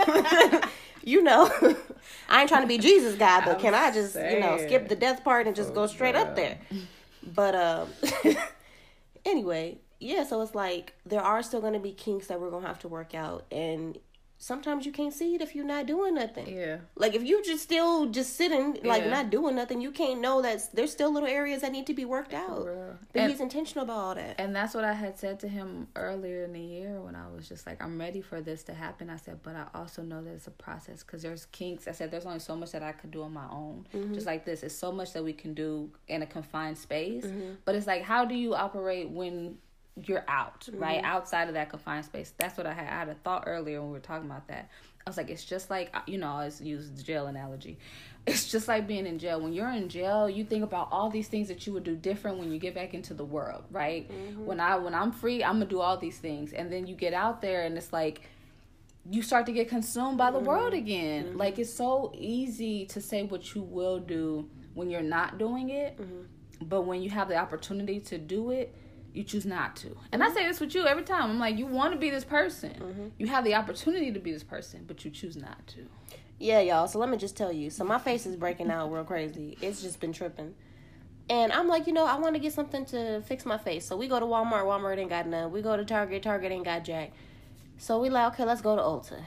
[1.03, 1.51] you know
[2.29, 4.97] i ain't trying to be jesus guy but can i just you know skip the
[4.97, 6.59] death part and just go straight up there?
[7.23, 7.89] But um
[9.25, 12.63] anyway yeah so it's like there are still going to be kinks that we're going
[12.63, 13.45] to have to work out.
[13.53, 13.99] And
[14.43, 16.79] sometimes you can't see it if you're not doing nothing yeah.
[16.97, 19.11] like if you just still just sitting like Yeah.
[19.11, 22.07] not doing nothing you can't know that there's still little areas that need to be
[22.07, 22.65] worked out
[23.13, 25.89] but And- he's intentional about all that And that's what I had said to him
[25.95, 29.11] earlier in the year when I was just like, I'm ready for this to happen.
[29.11, 31.87] I said, but I also know that it's a process because there's kinks.
[31.87, 33.87] I said, there's only so much that I could do on my own.
[33.95, 34.15] Mm-hmm.
[34.15, 37.27] Just like this, it's so much that we can do in a confined space.
[37.27, 37.55] Mm-hmm.
[37.67, 39.59] But it's like, how do you operate when
[40.07, 40.99] you're out, right?
[40.99, 41.07] Mm-hmm.
[41.07, 42.33] Outside of that confined space.
[42.39, 42.87] That's what I had.
[42.87, 44.69] I had a thought earlier when we were talking about that.
[45.07, 47.79] I was like, it's just like, you know, I always use the jail analogy.
[48.27, 49.41] It's just like being in jail.
[49.41, 52.37] When you're in jail, you think about all these things that you would do different
[52.37, 54.11] when you get back into the world, right?
[54.11, 54.45] Mm-hmm.
[54.45, 57.15] When I when I'm free, I'm gonna do all these things, and then you get
[57.15, 58.21] out there, and it's like
[59.11, 60.49] you start to get consumed by the mm-hmm.
[60.49, 61.39] world again.
[61.39, 65.99] Like it's so easy to say what you will do when you're not doing it,
[66.61, 68.75] but when you have the opportunity to do it,
[69.13, 69.97] you choose not to.
[70.13, 71.31] And I say this with you every time.
[71.31, 72.71] I'm like, you want to be this person.
[72.71, 73.07] Mm-hmm.
[73.19, 75.87] You have the opportunity to be this person, but you choose not to.
[76.39, 76.89] Yeah, y'all.
[76.89, 77.71] So let me just tell you.
[77.71, 79.59] So my face is breaking out real crazy.
[79.61, 80.55] It's just been tripping.
[81.29, 83.85] And I'm like, you know, I want to get something to fix my face.
[83.85, 84.65] So we go to Walmart.
[84.65, 85.53] Walmart ain't got none.
[85.53, 86.23] We go to Target.
[86.23, 87.13] Target ain't got jack.
[87.79, 89.23] So we like, okay, let's go to Ulta.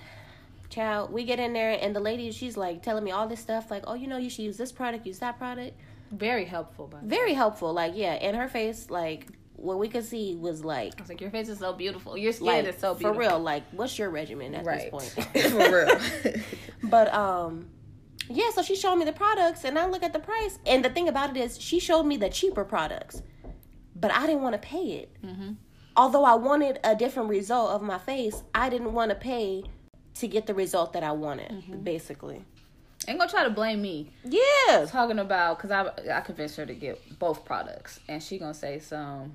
[0.69, 3.69] Child, we get in there and the lady, she's like telling me all this stuff.
[3.69, 5.77] Like, oh, you know, you should use this product, use that product.
[6.11, 7.73] Very helpful, but Very helpful.
[7.73, 8.13] Like, yeah.
[8.13, 9.27] And her face, like,
[9.63, 12.17] what we could see was like, I was like, your face is so beautiful.
[12.17, 13.13] Your skin like is so beautiful.
[13.13, 13.39] for real.
[13.39, 14.91] Like, what's your regimen at Right.
[14.91, 15.27] this point?
[15.51, 16.41] for real.
[16.83, 17.69] But um
[18.29, 20.59] yeah, so she showed me the products and I look at the price.
[20.65, 23.21] And the thing about it is she showed me the cheaper products.
[23.95, 25.15] But I didn't want to pay it.
[25.95, 29.63] Although I wanted a different result of my face, I didn't want to pay
[30.15, 32.43] to get the result that I wanted, basically.
[33.07, 34.11] Ain't gonna try to blame me.
[34.23, 34.85] Yeah.
[34.87, 38.79] talking about because I I convinced her to get both products, and she gonna say
[38.79, 39.33] some.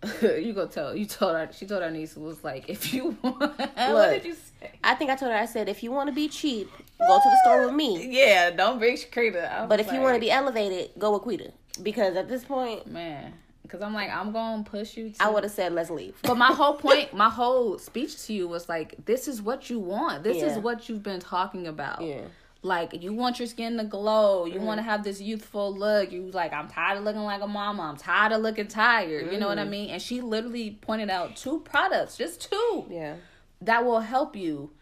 [0.22, 3.40] you gonna tell you told her she told her niece was like if you want
[3.40, 4.70] what did you say?
[4.84, 7.24] I think I told her I said if you want to be cheap, go to
[7.24, 8.08] the store with me.
[8.10, 9.68] Yeah, don't bring Shakrita.
[9.68, 11.52] But if you want to be elevated, go with Quita.
[11.82, 15.10] Because at this point, man, because I'm like I'm gonna push you.
[15.10, 16.16] To, I would have said let's leave.
[16.22, 19.80] But my whole point, my whole speech to you was like, this is what you
[19.80, 20.22] want.
[20.22, 22.02] This is what you've been talking about.
[22.02, 22.22] Yeah.
[22.62, 24.44] Like you want your skin to glow.
[24.44, 24.86] You want to mm.
[24.86, 26.10] have this youthful look.
[26.10, 27.82] You like I'm tired of looking like a mama.
[27.82, 29.32] I'm tired of looking tired.
[29.32, 29.70] You know what I mm.
[29.70, 29.90] mean?
[29.90, 33.14] And she literally pointed out two products, just two, Yeah.
[33.60, 34.72] that will help you.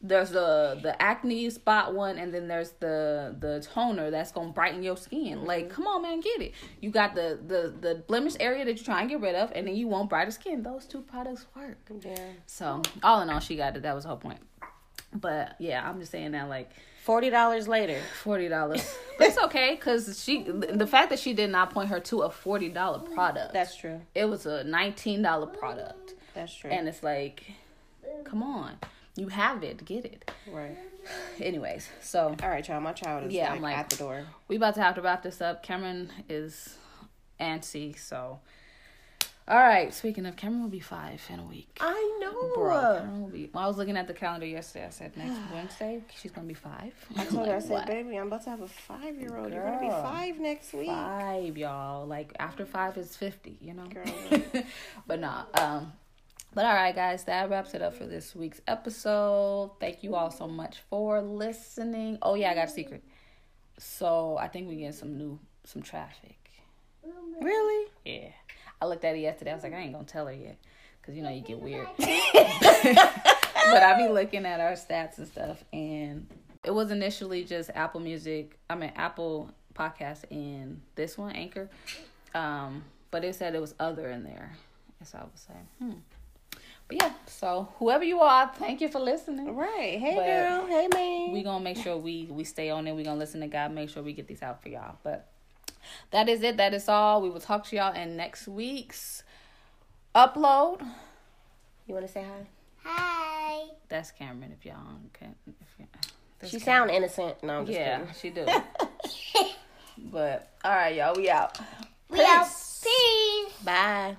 [0.00, 4.82] There's the the acne spot one, and then there's the the toner that's gonna brighten
[4.82, 5.44] your skin.
[5.44, 5.74] Like, mm-hmm.
[5.74, 6.52] come on, man, get it.
[6.80, 9.66] You got the the the blemish area that you're trying to get rid of, and
[9.66, 10.62] then you want brighter skin.
[10.62, 11.78] Those two products work.
[12.02, 12.16] Yeah.
[12.46, 13.82] So all in all, she got it.
[13.82, 14.40] That was the whole point.
[15.12, 16.70] But yeah, I'm just saying that like
[17.06, 18.00] Forty dollars later.
[18.22, 18.84] forty dollars.
[19.18, 22.30] But it's okay because she the fact that she did not point her to a
[22.30, 23.54] forty dollar product.
[23.54, 24.00] That's true.
[24.14, 26.14] it was a nineteen dollar product.
[26.34, 26.68] That's true.
[26.70, 27.44] And it's like,
[28.24, 28.72] come on,
[29.16, 30.30] you have it, get it.
[30.52, 30.76] right.
[31.40, 32.80] Anyways, so All right, y'all.
[32.80, 34.24] My child is Yeah, yeah, I'm like- at the door.
[34.48, 35.62] we about to have to wrap this up.
[35.62, 36.76] Cameron is
[37.40, 38.40] antsy, so.
[39.48, 39.94] All right.
[39.94, 41.78] Speaking of, Cameron will be five in a week.
[41.80, 42.52] I know.
[42.54, 43.48] Bro, Cameron will be.
[43.52, 46.54] When I was looking at the calendar yesterday, I said next Wednesday she's gonna be
[46.54, 46.92] five.
[47.16, 47.86] I told her, I said, what?
[47.86, 49.52] baby, I'm about to have a five year old.
[49.52, 50.88] You're gonna be five next week.
[50.88, 52.06] five, y'all.
[52.06, 53.86] Like after five is fifty, you know.
[53.86, 54.64] Girl.
[55.06, 55.44] but nah.
[55.54, 55.92] Um.
[56.52, 59.72] But all right, guys, that wraps it up for this week's episode.
[59.78, 62.18] Thank you all so much for listening.
[62.22, 63.04] Oh yeah, I got a secret.
[63.78, 66.38] So I think we get some new some traffic.
[67.40, 67.90] Really?
[68.04, 68.30] Yeah.
[68.80, 69.52] I looked at it yesterday.
[69.52, 70.58] I was like, I ain't gonna tell her yet,
[71.02, 71.88] cause you know you get weird.
[71.98, 76.26] but I be looking at our stats and stuff, and
[76.64, 78.58] it was initially just Apple Music.
[78.68, 81.68] I mean Apple Podcast and this one Anchor,
[82.34, 84.56] um, but it said it was other in there,
[84.98, 85.98] and so I was saying, hmm.
[86.88, 89.56] But yeah, so whoever you are, thank you for listening.
[89.56, 89.98] Right.
[89.98, 90.66] Hey, But girl.
[90.66, 91.32] Hey, man.
[91.32, 92.94] We gonna make sure we we stay on it.
[92.94, 93.72] We gonna listen to God.
[93.72, 94.96] Make sure we get these out for y'all.
[95.02, 95.28] But
[96.10, 96.56] that is it.
[96.56, 97.20] That is all.
[97.22, 99.22] We will talk to y'all in next week's
[100.14, 100.80] upload.
[101.86, 102.46] you want to say hi?
[102.84, 103.64] Hi.
[103.88, 104.52] That's Cameron.
[104.58, 104.76] If y'all
[105.12, 105.86] can, if you,
[106.38, 106.88] that's She Cameron.
[106.88, 107.42] sound innocent.
[107.42, 108.14] No, I'm just yeah, kidding.
[108.20, 108.46] she do.
[110.10, 111.14] but all right, y'all.
[111.16, 111.58] We out.
[112.08, 112.44] We out.
[112.46, 112.84] Peace.
[112.84, 113.52] Peace.
[113.64, 114.16] Bye.